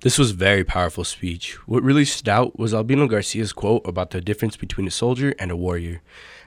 This 0.00 0.16
was 0.16 0.30
very 0.30 0.62
powerful 0.62 1.02
speech. 1.02 1.54
What 1.66 1.82
really 1.82 2.04
stood 2.04 2.28
out 2.28 2.56
was 2.56 2.72
Albino 2.72 3.08
Garcia's 3.08 3.52
quote 3.52 3.82
about 3.84 4.10
the 4.10 4.20
difference 4.20 4.56
between 4.56 4.86
a 4.86 4.92
soldier 4.92 5.34
and 5.40 5.50
a 5.50 5.56
warrior. 5.56 6.02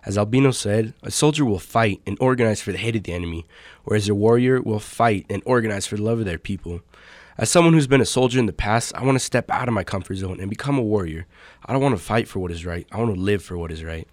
As 0.06 0.18
Albino 0.18 0.52
said, 0.52 0.94
a 1.04 1.12
soldier 1.12 1.44
will 1.44 1.60
fight 1.60 2.02
and 2.08 2.18
organize 2.22 2.62
for 2.62 2.72
the 2.72 2.78
hate 2.78 2.96
of 2.96 3.04
the 3.04 3.12
enemy, 3.12 3.46
whereas 3.84 4.08
a 4.08 4.16
warrior 4.16 4.62
will 4.62 4.80
fight 4.80 5.26
and 5.30 5.44
organize 5.46 5.86
for 5.86 5.98
the 5.98 6.02
love 6.02 6.20
of 6.20 6.26
their 6.26 6.38
people. 6.38 6.80
As 7.38 7.50
someone 7.50 7.74
who's 7.74 7.88
been 7.88 8.00
a 8.00 8.06
soldier 8.06 8.40
in 8.40 8.46
the 8.46 8.54
past, 8.54 8.96
I 8.96 9.04
want 9.04 9.16
to 9.16 9.20
step 9.20 9.52
out 9.52 9.68
of 9.68 9.74
my 9.74 9.84
comfort 9.84 10.16
zone 10.16 10.40
and 10.40 10.50
become 10.50 10.80
a 10.80 10.82
warrior. 10.82 11.28
I 11.66 11.74
don't 11.74 11.82
want 11.82 11.98
to 11.98 12.02
fight 12.02 12.30
for 12.30 12.40
what 12.40 12.52
is 12.52 12.66
right, 12.66 12.88
I 12.90 13.00
want 13.00 13.14
to 13.14 13.20
live 13.20 13.44
for 13.44 13.58
what 13.58 13.74
is 13.74 13.84
right. 13.84 14.08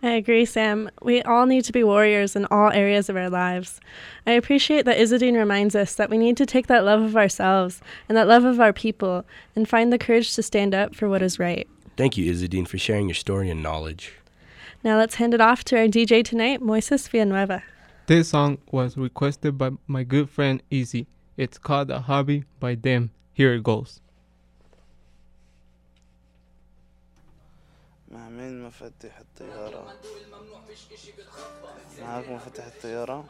I 0.00 0.10
agree, 0.10 0.44
Sam. 0.44 0.90
We 1.02 1.22
all 1.22 1.46
need 1.46 1.64
to 1.64 1.72
be 1.72 1.82
warriors 1.82 2.36
in 2.36 2.46
all 2.46 2.70
areas 2.70 3.08
of 3.08 3.16
our 3.16 3.28
lives. 3.28 3.80
I 4.26 4.32
appreciate 4.32 4.84
that 4.84 4.98
Izzadin 4.98 5.36
reminds 5.36 5.74
us 5.74 5.96
that 5.96 6.08
we 6.08 6.18
need 6.18 6.36
to 6.36 6.46
take 6.46 6.68
that 6.68 6.84
love 6.84 7.02
of 7.02 7.16
ourselves 7.16 7.80
and 8.08 8.16
that 8.16 8.28
love 8.28 8.44
of 8.44 8.60
our 8.60 8.72
people 8.72 9.24
and 9.56 9.68
find 9.68 9.92
the 9.92 9.98
courage 9.98 10.34
to 10.36 10.42
stand 10.42 10.72
up 10.72 10.94
for 10.94 11.08
what 11.08 11.20
is 11.20 11.40
right. 11.40 11.66
Thank 11.96 12.16
you, 12.16 12.32
Izzadin, 12.32 12.68
for 12.68 12.78
sharing 12.78 13.08
your 13.08 13.16
story 13.16 13.50
and 13.50 13.60
knowledge. 13.60 14.14
Now 14.84 14.96
let's 14.96 15.16
hand 15.16 15.34
it 15.34 15.40
off 15.40 15.64
to 15.64 15.76
our 15.76 15.86
DJ 15.86 16.24
tonight, 16.24 16.60
Moises 16.60 17.08
Villanueva. 17.08 17.64
This 18.06 18.28
song 18.28 18.58
was 18.70 18.96
requested 18.96 19.58
by 19.58 19.70
my 19.88 20.04
good 20.04 20.30
friend 20.30 20.62
Easy. 20.70 21.08
It's 21.36 21.58
called 21.58 21.90
A 21.90 22.00
Hobby 22.00 22.44
by 22.60 22.76
Them. 22.76 23.10
Here 23.32 23.52
it 23.52 23.64
goes. 23.64 24.00
مهمين 28.18 28.62
مفاتيح 28.62 29.18
الطيارة؟ 29.18 29.94
معاك 32.00 32.28
مفاتيح 32.28 32.64
الطيارة؟ 32.66 33.24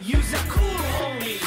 Use 0.00 0.34
a 0.34 0.42
cool 0.48 0.78
homie, 0.96 1.38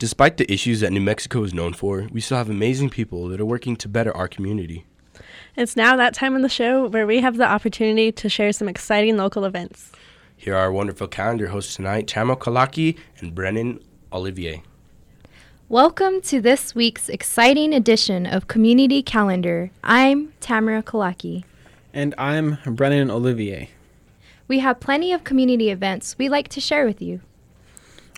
Despite 0.00 0.38
the 0.38 0.50
issues 0.50 0.80
that 0.80 0.92
New 0.92 1.00
Mexico 1.02 1.44
is 1.44 1.52
known 1.52 1.74
for, 1.74 2.08
we 2.10 2.22
still 2.22 2.38
have 2.38 2.48
amazing 2.48 2.88
people 2.88 3.28
that 3.28 3.38
are 3.38 3.44
working 3.44 3.76
to 3.76 3.86
better 3.86 4.16
our 4.16 4.28
community. 4.28 4.86
It's 5.56 5.76
now 5.76 5.94
that 5.96 6.14
time 6.14 6.34
in 6.34 6.40
the 6.40 6.48
show 6.48 6.86
where 6.86 7.06
we 7.06 7.20
have 7.20 7.36
the 7.36 7.44
opportunity 7.44 8.10
to 8.10 8.30
share 8.30 8.50
some 8.54 8.66
exciting 8.66 9.18
local 9.18 9.44
events. 9.44 9.92
Here 10.38 10.54
are 10.54 10.60
our 10.60 10.72
wonderful 10.72 11.06
calendar 11.06 11.48
hosts 11.48 11.76
tonight, 11.76 12.06
Chamo 12.06 12.34
Kalaki 12.34 12.96
and 13.18 13.34
Brennan 13.34 13.78
Olivier. 14.10 14.62
Welcome 15.68 16.22
to 16.22 16.40
this 16.40 16.74
week's 16.74 17.10
exciting 17.10 17.74
edition 17.74 18.24
of 18.24 18.48
Community 18.48 19.02
Calendar. 19.02 19.70
I'm 19.84 20.32
Tamara 20.40 20.82
Kalaki. 20.82 21.44
And 21.92 22.14
I'm 22.16 22.56
Brennan 22.64 23.10
Olivier. 23.10 23.68
We 24.48 24.60
have 24.60 24.80
plenty 24.80 25.12
of 25.12 25.24
community 25.24 25.68
events 25.68 26.16
we 26.16 26.30
like 26.30 26.48
to 26.48 26.60
share 26.62 26.86
with 26.86 27.02
you. 27.02 27.20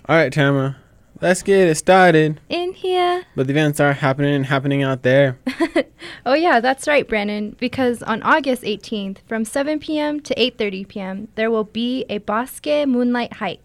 All 0.07 0.15
right, 0.15 0.31
Tamara, 0.31 0.77
let's 1.23 1.41
get 1.41 1.67
it 1.67 1.75
started. 1.75 2.39
In 2.49 2.73
here. 2.73 3.23
But 3.35 3.47
the 3.47 3.53
events 3.53 3.79
are 3.79 3.93
happening 3.93 4.35
and 4.35 4.45
happening 4.45 4.83
out 4.83 5.03
there. 5.03 5.39
Oh 6.25 6.33
yeah, 6.33 6.61
that's 6.61 6.87
right, 6.87 7.07
Brandon. 7.07 7.55
Because 7.59 8.01
on 8.03 8.23
August 8.23 8.63
18th, 8.63 9.17
from 9.27 9.43
7 9.43 9.79
p.m. 9.79 10.21
to 10.21 10.33
8:30 10.35 10.87
p.m., 10.87 11.27
there 11.35 11.51
will 11.51 11.65
be 11.65 12.05
a 12.09 12.19
Bosque 12.19 12.65
Moonlight 12.65 13.33
Hike. 13.33 13.61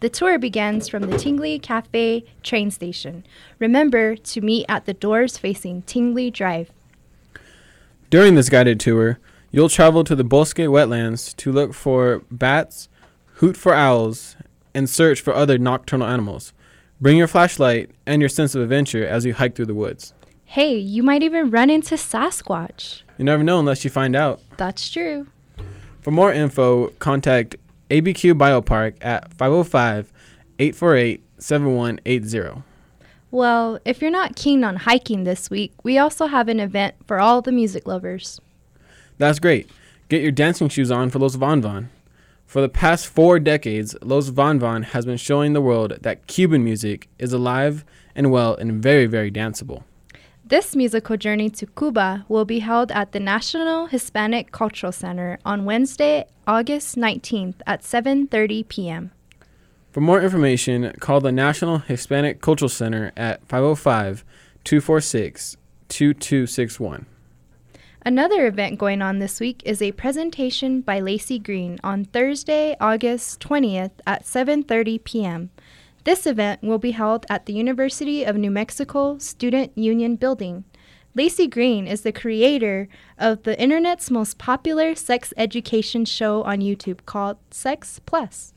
The 0.00 0.08
tour 0.08 0.36
begins 0.36 0.88
from 0.88 1.04
the 1.04 1.16
Tingley 1.16 1.60
Cafe 1.60 2.24
train 2.42 2.72
station. 2.72 3.24
Remember 3.60 4.16
to 4.16 4.40
meet 4.40 4.66
at 4.68 4.84
the 4.84 4.94
doors 4.94 5.38
facing 5.38 5.82
Tingley 5.82 6.28
Drive. 6.30 6.72
During 8.10 8.34
this 8.34 8.48
guided 8.48 8.80
tour, 8.80 9.20
you'll 9.52 9.68
travel 9.68 10.02
to 10.04 10.16
the 10.16 10.24
Bosque 10.24 10.56
wetlands 10.56 11.36
to 11.36 11.52
look 11.52 11.72
for 11.72 12.22
bats, 12.32 12.88
hoot 13.34 13.56
for 13.56 13.74
owls, 13.74 14.34
and 14.74 14.90
search 14.90 15.20
for 15.20 15.32
other 15.34 15.56
nocturnal 15.56 16.08
animals. 16.08 16.52
Bring 17.02 17.16
your 17.16 17.26
flashlight 17.26 17.90
and 18.06 18.22
your 18.22 18.28
sense 18.28 18.54
of 18.54 18.62
adventure 18.62 19.04
as 19.04 19.24
you 19.24 19.34
hike 19.34 19.56
through 19.56 19.66
the 19.66 19.74
woods. 19.74 20.14
Hey, 20.44 20.76
you 20.76 21.02
might 21.02 21.24
even 21.24 21.50
run 21.50 21.68
into 21.68 21.96
Sasquatch. 21.96 23.02
You 23.18 23.24
never 23.24 23.42
know 23.42 23.58
unless 23.58 23.82
you 23.82 23.90
find 23.90 24.14
out. 24.14 24.40
That's 24.56 24.88
true. 24.88 25.26
For 26.00 26.12
more 26.12 26.32
info, 26.32 26.90
contact 27.00 27.56
ABQ 27.90 28.34
Biopark 28.34 28.94
at 29.00 29.34
505 29.34 30.12
848 30.60 31.24
7180. 31.38 32.62
Well, 33.32 33.80
if 33.84 34.00
you're 34.00 34.12
not 34.12 34.36
keen 34.36 34.62
on 34.62 34.76
hiking 34.76 35.24
this 35.24 35.50
week, 35.50 35.72
we 35.82 35.98
also 35.98 36.26
have 36.26 36.46
an 36.46 36.60
event 36.60 36.94
for 37.08 37.18
all 37.18 37.42
the 37.42 37.50
music 37.50 37.88
lovers. 37.88 38.40
That's 39.18 39.40
great. 39.40 39.68
Get 40.08 40.22
your 40.22 40.30
dancing 40.30 40.68
shoes 40.68 40.92
on 40.92 41.10
for 41.10 41.18
Los 41.18 41.34
Van 41.34 41.60
Van. 41.60 41.90
For 42.52 42.60
the 42.60 42.68
past 42.68 43.06
four 43.06 43.40
decades, 43.40 43.96
Los 44.02 44.28
Van 44.28 44.58
Van 44.60 44.82
has 44.82 45.06
been 45.06 45.16
showing 45.16 45.54
the 45.54 45.62
world 45.62 45.96
that 46.02 46.26
Cuban 46.26 46.62
music 46.62 47.08
is 47.18 47.32
alive 47.32 47.82
and 48.14 48.30
well 48.30 48.54
and 48.56 48.82
very, 48.82 49.06
very 49.06 49.30
danceable. 49.32 49.84
This 50.44 50.76
musical 50.76 51.16
journey 51.16 51.48
to 51.48 51.64
Cuba 51.64 52.26
will 52.28 52.44
be 52.44 52.58
held 52.58 52.92
at 52.92 53.12
the 53.12 53.20
National 53.20 53.86
Hispanic 53.86 54.52
Cultural 54.52 54.92
Center 54.92 55.38
on 55.46 55.64
Wednesday, 55.64 56.26
August 56.46 56.96
19th 56.96 57.62
at 57.66 57.80
7:30 57.80 58.68
p.m. 58.68 59.12
For 59.90 60.02
more 60.02 60.20
information, 60.20 60.92
call 61.00 61.22
the 61.22 61.32
National 61.32 61.78
Hispanic 61.78 62.42
Cultural 62.42 62.68
Center 62.68 63.12
at 63.16 63.40
505 63.48 64.26
246 64.64 65.56
2261. 65.88 67.06
Another 68.04 68.48
event 68.48 68.80
going 68.80 69.00
on 69.00 69.20
this 69.20 69.38
week 69.38 69.62
is 69.64 69.80
a 69.80 69.92
presentation 69.92 70.80
by 70.80 71.00
Laci 71.00 71.40
Green 71.40 71.78
on 71.84 72.04
Thursday, 72.04 72.76
August 72.80 73.38
20th 73.38 73.92
at 74.04 74.24
7:30 74.24 75.04
p.m. 75.04 75.50
This 76.02 76.26
event 76.26 76.64
will 76.64 76.80
be 76.80 76.90
held 76.90 77.26
at 77.30 77.46
the 77.46 77.52
University 77.52 78.24
of 78.24 78.36
New 78.36 78.50
Mexico 78.50 79.18
Student 79.18 79.70
Union 79.78 80.16
Building. 80.16 80.64
Laci 81.16 81.48
Green 81.48 81.86
is 81.86 82.00
the 82.00 82.10
creator 82.10 82.88
of 83.18 83.44
the 83.44 83.56
internet's 83.60 84.10
most 84.10 84.36
popular 84.36 84.96
sex 84.96 85.32
education 85.36 86.04
show 86.04 86.42
on 86.42 86.58
YouTube 86.58 87.06
called 87.06 87.36
Sex 87.52 88.00
Plus. 88.04 88.52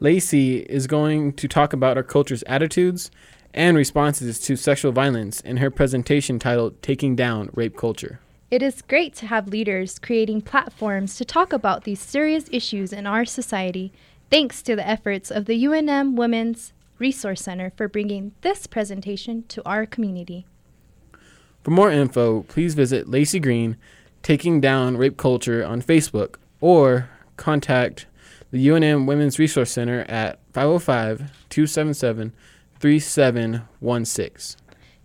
Laci 0.00 0.64
is 0.64 0.86
going 0.86 1.34
to 1.34 1.46
talk 1.46 1.74
about 1.74 1.98
our 1.98 2.02
culture's 2.02 2.42
attitudes 2.44 3.10
and 3.54 3.76
responses 3.76 4.38
to 4.40 4.56
sexual 4.56 4.92
violence 4.92 5.40
in 5.40 5.58
her 5.58 5.70
presentation 5.70 6.38
titled 6.38 6.80
Taking 6.82 7.14
Down 7.14 7.50
Rape 7.52 7.76
Culture. 7.76 8.20
It 8.50 8.62
is 8.62 8.82
great 8.82 9.14
to 9.16 9.26
have 9.26 9.48
leaders 9.48 9.98
creating 9.98 10.42
platforms 10.42 11.16
to 11.16 11.24
talk 11.24 11.52
about 11.52 11.84
these 11.84 12.00
serious 12.00 12.44
issues 12.50 12.92
in 12.92 13.06
our 13.06 13.24
society. 13.24 13.92
Thanks 14.30 14.62
to 14.62 14.76
the 14.76 14.86
efforts 14.86 15.30
of 15.30 15.46
the 15.46 15.64
UNM 15.64 16.16
Women's 16.16 16.72
Resource 16.98 17.42
Center 17.42 17.72
for 17.76 17.88
bringing 17.88 18.32
this 18.42 18.66
presentation 18.66 19.44
to 19.48 19.66
our 19.66 19.86
community. 19.86 20.46
For 21.62 21.70
more 21.70 21.90
info, 21.90 22.42
please 22.42 22.74
visit 22.74 23.06
Laci 23.06 23.40
Green 23.40 23.76
Taking 24.22 24.60
Down 24.60 24.96
Rape 24.96 25.16
Culture 25.16 25.64
on 25.64 25.82
Facebook 25.82 26.36
or 26.60 27.08
contact 27.36 28.06
the 28.50 28.66
UNM 28.68 29.06
Women's 29.06 29.38
Resource 29.38 29.70
Center 29.70 30.00
at 30.08 30.38
505 30.52 31.18
277 31.48 32.32
3716. 32.82 34.60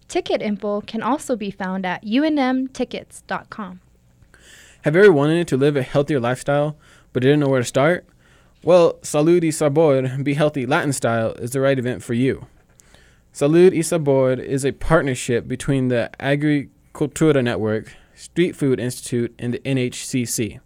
Ticket 0.08 0.42
info 0.42 0.82
can 0.82 1.04
also 1.04 1.36
be 1.36 1.52
found 1.52 1.86
at 1.86 2.04
unmtickets.com. 2.04 3.82
Have 4.82 4.96
you 4.96 5.04
ever 5.04 5.14
wanted 5.14 5.48
to 5.48 5.58
live 5.58 5.76
a 5.76 5.84
healthier 5.84 6.20
lifestyle 6.20 6.76
but 7.14 7.22
didn't 7.22 7.40
know 7.40 7.50
where 7.50 7.62
to 7.62 7.66
start? 7.66 8.08
Well, 8.64 8.96
Salud 9.04 9.44
y 9.44 9.52
Sabor 9.52 10.24
Be 10.24 10.34
Healthy 10.34 10.66
Latin 10.66 10.92
Style 10.92 11.34
is 11.34 11.52
the 11.52 11.62
right 11.62 11.78
event 11.78 12.02
for 12.02 12.16
you. 12.16 12.48
Salud 13.32 13.76
y 13.76 13.82
Sabor 13.82 14.34
is 14.34 14.66
a 14.66 14.72
partnership 14.72 15.48
between 15.48 15.90
the 15.90 16.10
Agricultura 16.20 17.44
Network, 17.44 17.94
Street 18.16 18.56
Food 18.56 18.80
Institute, 18.80 19.36
and 19.38 19.54
the 19.54 19.60
NHCC. 19.60 20.60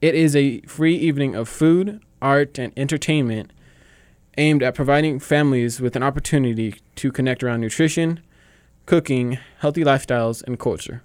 It 0.00 0.14
is 0.14 0.36
a 0.36 0.60
free 0.60 0.94
evening 0.94 1.34
of 1.34 1.48
food, 1.48 2.00
art, 2.22 2.56
and 2.56 2.72
entertainment 2.76 3.52
aimed 4.38 4.62
at 4.62 4.74
providing 4.74 5.18
families 5.18 5.80
with 5.80 5.96
an 5.96 6.02
opportunity 6.02 6.74
to 6.96 7.12
connect 7.12 7.42
around 7.42 7.60
nutrition, 7.60 8.20
cooking, 8.86 9.38
healthy 9.58 9.84
lifestyles, 9.84 10.42
and 10.42 10.58
culture. 10.58 11.02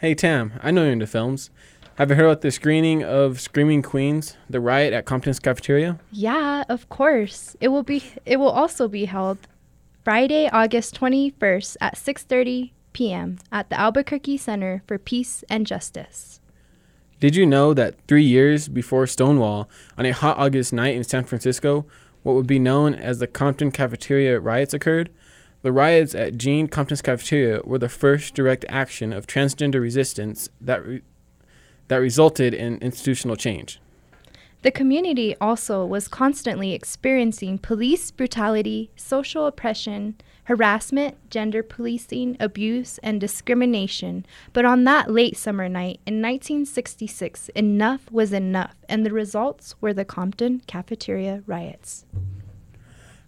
Hey 0.00 0.14
Tam, 0.14 0.52
I 0.62 0.70
know 0.70 0.84
you're 0.84 0.92
into 0.92 1.08
films. 1.08 1.50
Have 1.96 2.10
you 2.10 2.14
heard 2.14 2.26
about 2.26 2.42
the 2.42 2.52
screening 2.52 3.02
of 3.02 3.40
Screaming 3.40 3.82
Queens, 3.82 4.36
the 4.48 4.60
riot 4.60 4.92
at 4.92 5.06
Compton's 5.06 5.40
cafeteria? 5.40 5.98
Yeah, 6.12 6.62
of 6.68 6.88
course. 6.88 7.56
It 7.60 7.66
will 7.68 7.82
be 7.82 8.04
it 8.24 8.36
will 8.36 8.48
also 8.48 8.86
be 8.86 9.06
held 9.06 9.38
Friday, 10.04 10.48
August 10.52 10.94
21st 11.00 11.78
at 11.80 11.96
6:30 11.96 12.70
p.m. 12.92 13.38
at 13.50 13.70
the 13.70 13.80
Albuquerque 13.80 14.36
Center 14.36 14.84
for 14.86 14.98
Peace 14.98 15.42
and 15.50 15.66
Justice. 15.66 16.38
Did 17.18 17.34
you 17.34 17.44
know 17.44 17.74
that 17.74 17.96
three 18.06 18.22
years 18.22 18.68
before 18.68 19.08
Stonewall, 19.08 19.68
on 19.98 20.06
a 20.06 20.12
hot 20.12 20.38
August 20.38 20.72
night 20.72 20.94
in 20.94 21.02
San 21.02 21.24
Francisco, 21.24 21.86
what 22.22 22.36
would 22.36 22.46
be 22.46 22.60
known 22.60 22.94
as 22.94 23.18
the 23.18 23.26
Compton 23.26 23.72
Cafeteria 23.72 24.38
riots 24.38 24.72
occurred? 24.72 25.10
The 25.62 25.72
riots 25.72 26.14
at 26.14 26.38
Gene 26.38 26.68
Compton's 26.68 27.02
cafeteria 27.02 27.60
were 27.64 27.78
the 27.78 27.88
first 27.88 28.34
direct 28.34 28.64
action 28.68 29.12
of 29.12 29.26
transgender 29.26 29.80
resistance 29.80 30.48
that 30.60 30.86
re- 30.86 31.02
that 31.88 31.96
resulted 31.96 32.54
in 32.54 32.76
institutional 32.78 33.34
change. 33.34 33.80
The 34.62 34.70
community 34.70 35.34
also 35.40 35.86
was 35.86 36.08
constantly 36.08 36.72
experiencing 36.72 37.58
police 37.58 38.10
brutality, 38.10 38.90
social 38.96 39.46
oppression, 39.46 40.16
harassment, 40.44 41.16
gender 41.30 41.62
policing, 41.62 42.36
abuse, 42.40 42.98
and 42.98 43.20
discrimination. 43.20 44.26
But 44.52 44.64
on 44.64 44.84
that 44.84 45.10
late 45.10 45.36
summer 45.36 45.68
night 45.68 46.00
in 46.06 46.20
1966, 46.20 47.50
enough 47.50 48.10
was 48.10 48.32
enough, 48.32 48.74
and 48.88 49.06
the 49.06 49.12
results 49.12 49.74
were 49.80 49.94
the 49.94 50.04
Compton 50.04 50.62
cafeteria 50.66 51.42
riots. 51.46 52.04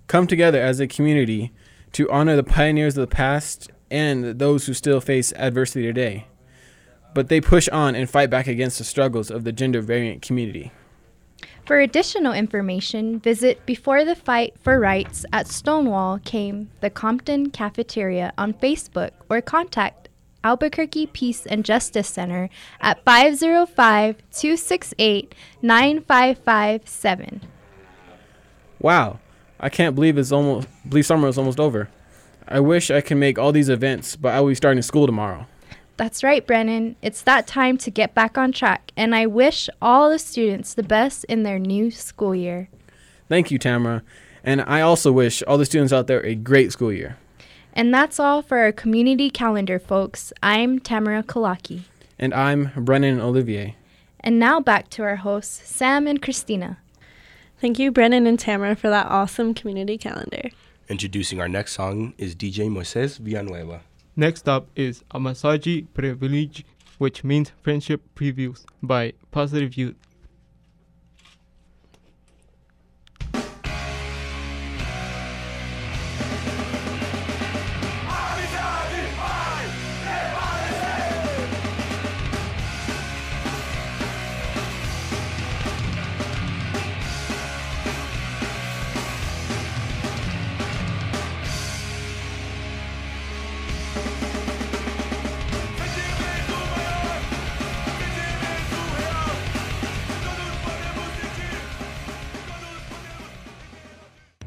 Come 0.06 0.26
together 0.26 0.60
as 0.60 0.80
a 0.80 0.88
community 0.88 1.52
to 1.92 2.10
honor 2.10 2.36
the 2.36 2.44
pioneers 2.44 2.96
of 2.96 3.08
the 3.08 3.14
past 3.14 3.70
and 3.90 4.38
those 4.38 4.66
who 4.66 4.74
still 4.74 5.00
face 5.00 5.32
adversity 5.32 5.82
today. 5.82 6.26
But 7.14 7.28
they 7.28 7.40
push 7.40 7.68
on 7.68 7.94
and 7.94 8.08
fight 8.08 8.30
back 8.30 8.46
against 8.46 8.78
the 8.78 8.84
struggles 8.84 9.30
of 9.30 9.44
the 9.44 9.52
gender 9.52 9.80
variant 9.80 10.22
community. 10.22 10.72
For 11.66 11.80
additional 11.80 12.32
information, 12.32 13.20
visit 13.20 13.64
Before 13.66 14.04
the 14.04 14.16
Fight 14.16 14.54
for 14.58 14.80
Rights 14.80 15.24
at 15.32 15.46
Stonewall 15.46 16.18
came 16.24 16.70
the 16.80 16.90
Compton 16.90 17.50
Cafeteria 17.50 18.32
on 18.36 18.54
Facebook 18.54 19.10
or 19.28 19.40
contact 19.40 20.08
Albuquerque 20.42 21.06
Peace 21.06 21.46
and 21.46 21.64
Justice 21.64 22.08
Center 22.08 22.48
at 22.80 23.04
505 23.04 24.16
268 24.32 25.34
9557. 25.62 27.42
Wow, 28.80 29.20
I 29.60 29.68
can't 29.68 29.94
believe 29.94 30.16
it's 30.16 30.32
almost 30.32 30.66
believe 30.88 31.06
summer 31.06 31.28
is 31.28 31.38
almost 31.38 31.60
over. 31.60 31.88
I 32.48 32.60
wish 32.60 32.90
I 32.90 33.00
could 33.00 33.18
make 33.18 33.38
all 33.38 33.52
these 33.52 33.68
events, 33.68 34.16
but 34.16 34.34
I 34.34 34.40
will 34.40 34.48
be 34.48 34.54
starting 34.54 34.82
school 34.82 35.06
tomorrow. 35.06 35.46
That's 35.98 36.24
right, 36.24 36.44
Brennan. 36.46 36.96
It's 37.02 37.20
that 37.22 37.46
time 37.46 37.76
to 37.78 37.90
get 37.90 38.14
back 38.14 38.38
on 38.38 38.52
track, 38.52 38.90
and 38.96 39.14
I 39.14 39.26
wish 39.26 39.68
all 39.82 40.08
the 40.08 40.18
students 40.18 40.72
the 40.72 40.82
best 40.82 41.24
in 41.24 41.42
their 41.42 41.58
new 41.58 41.90
school 41.90 42.34
year. 42.34 42.70
Thank 43.28 43.50
you, 43.50 43.58
Tamara. 43.58 44.02
And 44.42 44.62
I 44.62 44.80
also 44.80 45.12
wish 45.12 45.42
all 45.42 45.58
the 45.58 45.66
students 45.66 45.92
out 45.92 46.06
there 46.06 46.24
a 46.24 46.34
great 46.34 46.72
school 46.72 46.90
year. 46.90 47.18
And 47.74 47.92
that's 47.92 48.18
all 48.18 48.40
for 48.40 48.58
our 48.58 48.72
community 48.72 49.28
calendar, 49.28 49.78
folks. 49.78 50.32
I'm 50.42 50.80
Tamara 50.80 51.22
Kalaki. 51.22 51.82
And 52.18 52.32
I'm 52.32 52.72
Brennan 52.74 53.20
Olivier. 53.20 53.76
And 54.20 54.38
now 54.38 54.58
back 54.58 54.88
to 54.90 55.02
our 55.02 55.16
hosts, 55.16 55.68
Sam 55.68 56.06
and 56.06 56.20
Christina. 56.20 56.78
Thank 57.60 57.78
you, 57.78 57.92
Brennan 57.92 58.26
and 58.26 58.38
Tamara, 58.38 58.74
for 58.74 58.88
that 58.88 59.06
awesome 59.08 59.52
community 59.52 59.98
calendar. 59.98 60.48
Introducing 60.88 61.42
our 61.42 61.48
next 61.48 61.74
song 61.74 62.14
is 62.16 62.34
DJ 62.34 62.70
Moises 62.70 63.18
Villanueva. 63.18 63.82
Next 64.16 64.48
up 64.48 64.68
is 64.74 65.04
Amasaji 65.10 65.86
Privilege, 65.92 66.64
which 66.96 67.22
means 67.22 67.52
Friendship 67.60 68.00
Previews 68.16 68.64
by 68.82 69.12
Positive 69.30 69.76
Youth. 69.76 69.96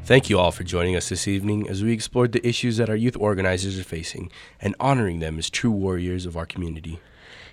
Thank 0.04 0.28
you 0.28 0.38
all 0.38 0.52
for 0.52 0.64
joining 0.64 0.96
us 0.96 1.08
this 1.08 1.26
evening 1.26 1.66
as 1.66 1.82
we 1.82 1.90
explored 1.90 2.32
the 2.32 2.46
issues 2.46 2.76
that 2.76 2.90
our 2.90 2.94
youth 2.94 3.16
organizers 3.18 3.80
are 3.80 3.84
facing 3.84 4.30
and 4.60 4.74
honoring 4.78 5.20
them 5.20 5.38
as 5.38 5.48
true 5.48 5.70
warriors 5.70 6.26
of 6.26 6.36
our 6.36 6.44
community. 6.44 7.00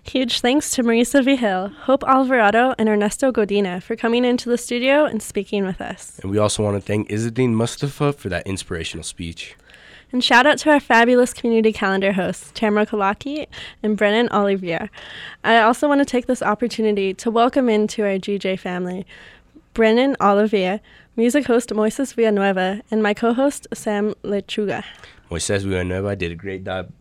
Huge 0.03 0.41
thanks 0.41 0.69
to 0.71 0.83
Marisa 0.83 1.23
Vigil, 1.23 1.69
Hope 1.69 2.03
Alvarado, 2.03 2.75
and 2.77 2.89
Ernesto 2.89 3.31
Godina 3.31 3.81
for 3.81 3.95
coming 3.95 4.25
into 4.25 4.49
the 4.49 4.57
studio 4.57 5.05
and 5.05 5.23
speaking 5.23 5.63
with 5.63 5.79
us. 5.79 6.19
And 6.19 6.29
we 6.29 6.39
also 6.39 6.61
want 6.61 6.75
to 6.75 6.81
thank 6.81 7.07
Izzadin 7.07 7.51
Mustafa 7.51 8.11
for 8.11 8.27
that 8.27 8.45
inspirational 8.45 9.05
speech. 9.05 9.55
And 10.11 10.21
shout 10.21 10.45
out 10.45 10.57
to 10.57 10.71
our 10.71 10.81
fabulous 10.81 11.33
community 11.33 11.71
calendar 11.71 12.11
hosts, 12.11 12.51
Tamara 12.53 12.85
Kalaki 12.85 13.47
and 13.81 13.95
Brennan 13.95 14.27
Olivier. 14.33 14.89
I 15.45 15.61
also 15.61 15.87
want 15.87 15.99
to 15.99 16.05
take 16.05 16.25
this 16.25 16.41
opportunity 16.41 17.13
to 17.13 17.31
welcome 17.31 17.69
into 17.69 18.03
our 18.03 18.17
GJ 18.17 18.59
family 18.59 19.05
Brennan 19.73 20.17
Olivier, 20.19 20.81
music 21.15 21.45
host 21.45 21.69
Moises 21.69 22.13
Villanueva, 22.13 22.81
and 22.89 23.03
my 23.03 23.13
co 23.13 23.33
host 23.33 23.67
Sam 23.73 24.13
Lechuga. 24.23 24.83
Moises 25.29 25.63
Villanueva 25.63 26.15
did 26.15 26.31
a 26.31 26.35
great 26.35 26.63
job 26.63 26.91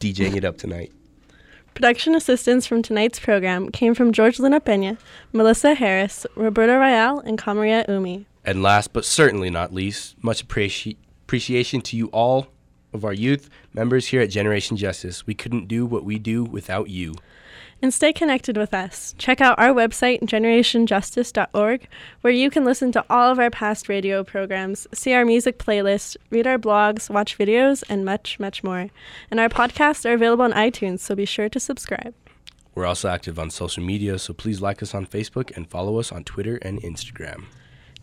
DJing 0.00 0.36
it 0.36 0.44
up 0.44 0.58
tonight. 0.58 0.92
Production 1.74 2.14
assistance 2.14 2.66
from 2.66 2.82
tonight's 2.82 3.18
program 3.18 3.70
came 3.70 3.94
from 3.94 4.12
George 4.12 4.38
Luna 4.38 4.60
Pena, 4.60 4.96
Melissa 5.32 5.74
Harris, 5.74 6.24
Roberta 6.36 6.74
Royale, 6.74 7.18
and 7.20 7.36
Kamaria 7.36 7.88
Umi. 7.88 8.26
And 8.44 8.62
last 8.62 8.92
but 8.92 9.04
certainly 9.04 9.50
not 9.50 9.72
least, 9.74 10.22
much 10.22 10.46
appreci- 10.46 10.96
appreciation 11.24 11.80
to 11.82 11.96
you 11.96 12.06
all 12.08 12.46
of 12.92 13.04
our 13.04 13.12
youth 13.12 13.50
members 13.72 14.06
here 14.06 14.20
at 14.20 14.30
Generation 14.30 14.76
Justice. 14.76 15.26
We 15.26 15.34
couldn't 15.34 15.66
do 15.66 15.84
what 15.84 16.04
we 16.04 16.18
do 16.18 16.44
without 16.44 16.90
you. 16.90 17.16
And 17.84 17.92
stay 17.92 18.14
connected 18.14 18.56
with 18.56 18.72
us. 18.72 19.14
Check 19.18 19.42
out 19.42 19.58
our 19.58 19.68
website, 19.68 20.22
generationjustice.org, 20.22 21.86
where 22.22 22.32
you 22.32 22.48
can 22.48 22.64
listen 22.64 22.92
to 22.92 23.04
all 23.10 23.30
of 23.30 23.38
our 23.38 23.50
past 23.50 23.90
radio 23.90 24.24
programs, 24.24 24.86
see 24.94 25.12
our 25.12 25.26
music 25.26 25.58
playlist, 25.58 26.16
read 26.30 26.46
our 26.46 26.56
blogs, 26.56 27.10
watch 27.10 27.36
videos, 27.36 27.84
and 27.90 28.02
much, 28.02 28.40
much 28.40 28.64
more. 28.64 28.88
And 29.30 29.38
our 29.38 29.50
podcasts 29.50 30.08
are 30.08 30.14
available 30.14 30.46
on 30.46 30.54
iTunes, 30.54 31.00
so 31.00 31.14
be 31.14 31.26
sure 31.26 31.50
to 31.50 31.60
subscribe. 31.60 32.14
We're 32.74 32.86
also 32.86 33.10
active 33.10 33.38
on 33.38 33.50
social 33.50 33.84
media, 33.84 34.18
so 34.18 34.32
please 34.32 34.62
like 34.62 34.82
us 34.82 34.94
on 34.94 35.04
Facebook 35.04 35.54
and 35.54 35.68
follow 35.68 35.98
us 35.98 36.10
on 36.10 36.24
Twitter 36.24 36.56
and 36.62 36.80
Instagram. 36.80 37.44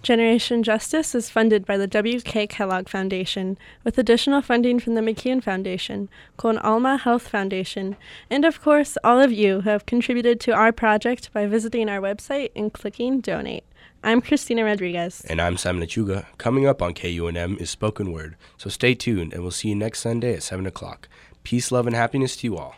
Generation 0.02 0.64
Justice 0.64 1.14
is 1.14 1.30
funded 1.30 1.64
by 1.64 1.78
the 1.78 1.86
W.K. 1.86 2.48
Kellogg 2.48 2.90
Foundation, 2.90 3.56
with 3.84 4.00
additional 4.00 4.42
funding 4.42 4.80
from 4.80 4.96
the 4.96 5.02
McCune 5.02 5.44
Foundation, 5.44 6.10
Con 6.38 6.58
Alma 6.58 6.98
Health 6.98 7.28
Foundation, 7.28 7.96
and 8.28 8.44
of 8.44 8.64
course, 8.64 8.98
all 9.04 9.22
of 9.22 9.32
you 9.32 9.62
who 9.62 9.70
have 9.70 9.86
contributed 9.86 10.40
to 10.40 10.54
our 10.54 10.72
project 10.72 11.32
by 11.34 11.46
visiting 11.46 11.88
our 11.88 12.00
website 12.00 12.50
and 12.56 12.74
clicking 12.74 13.22
donate. 13.22 13.64
I'm 14.04 14.22
Christina 14.22 14.66
Rodriguez. 14.66 15.24
And 15.30 15.40
I'm 15.40 15.56
Simon 15.56 15.84
Lechuga. 15.84 16.26
Coming 16.40 16.66
up 16.66 16.82
on 16.82 16.96
KUNM 16.96 17.62
is 17.62 17.70
Spoken 17.70 18.12
Word, 18.12 18.36
so 18.58 18.72
stay 18.72 18.96
tuned 18.96 19.34
and 19.34 19.44
we'll 19.44 19.52
see 19.52 19.70
you 19.70 19.76
next 19.76 20.00
Sunday 20.00 20.34
at 20.34 20.42
7 20.42 20.66
o'clock. 20.66 21.10
Peace, 21.44 21.72
love, 21.72 21.86
and 21.86 21.96
happiness 21.96 22.36
to 22.38 22.48
you 22.48 22.58
all. 22.58 22.76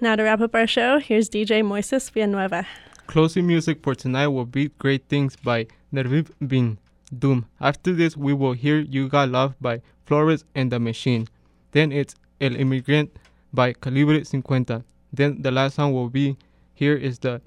Now, 0.00 0.16
to 0.16 0.24
wrap 0.24 0.40
up 0.40 0.56
our 0.56 0.66
show, 0.66 0.98
here's 0.98 1.28
DJ 1.28 1.62
Moises 1.62 2.10
Villanueva. 2.10 2.66
Closing 3.06 3.46
music 3.46 3.80
for 3.80 3.94
tonight 3.94 4.26
will 4.28 4.44
be 4.44 4.70
Great 4.78 5.04
Things 5.08 5.36
by 5.36 5.68
Bin 5.92 6.78
Doom. 7.16 7.46
After 7.60 7.92
this, 7.92 8.16
we 8.16 8.32
will 8.32 8.52
hear 8.52 8.78
You 8.78 9.08
Got 9.08 9.30
Love 9.30 9.54
by 9.60 9.82
Florence 10.04 10.44
and 10.54 10.70
the 10.70 10.78
Machine. 10.78 11.26
Then 11.72 11.92
it's 11.92 12.14
El 12.40 12.56
Immigrant 12.56 13.10
by 13.52 13.72
Calibre 13.72 14.24
50. 14.24 14.84
Then 15.12 15.42
the 15.42 15.50
last 15.50 15.76
song 15.76 15.92
will 15.92 16.10
be 16.10 16.36
Here 16.74 16.94
is 16.94 17.18
the 17.18 17.40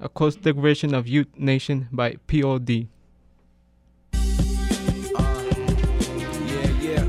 acoustic 0.00 0.56
version 0.56 0.94
of 0.94 1.06
Youth 1.06 1.28
Nation 1.36 1.88
by 1.92 2.16
POD. 2.26 2.70
Yeah, 2.70 2.86
yeah. 6.80 7.04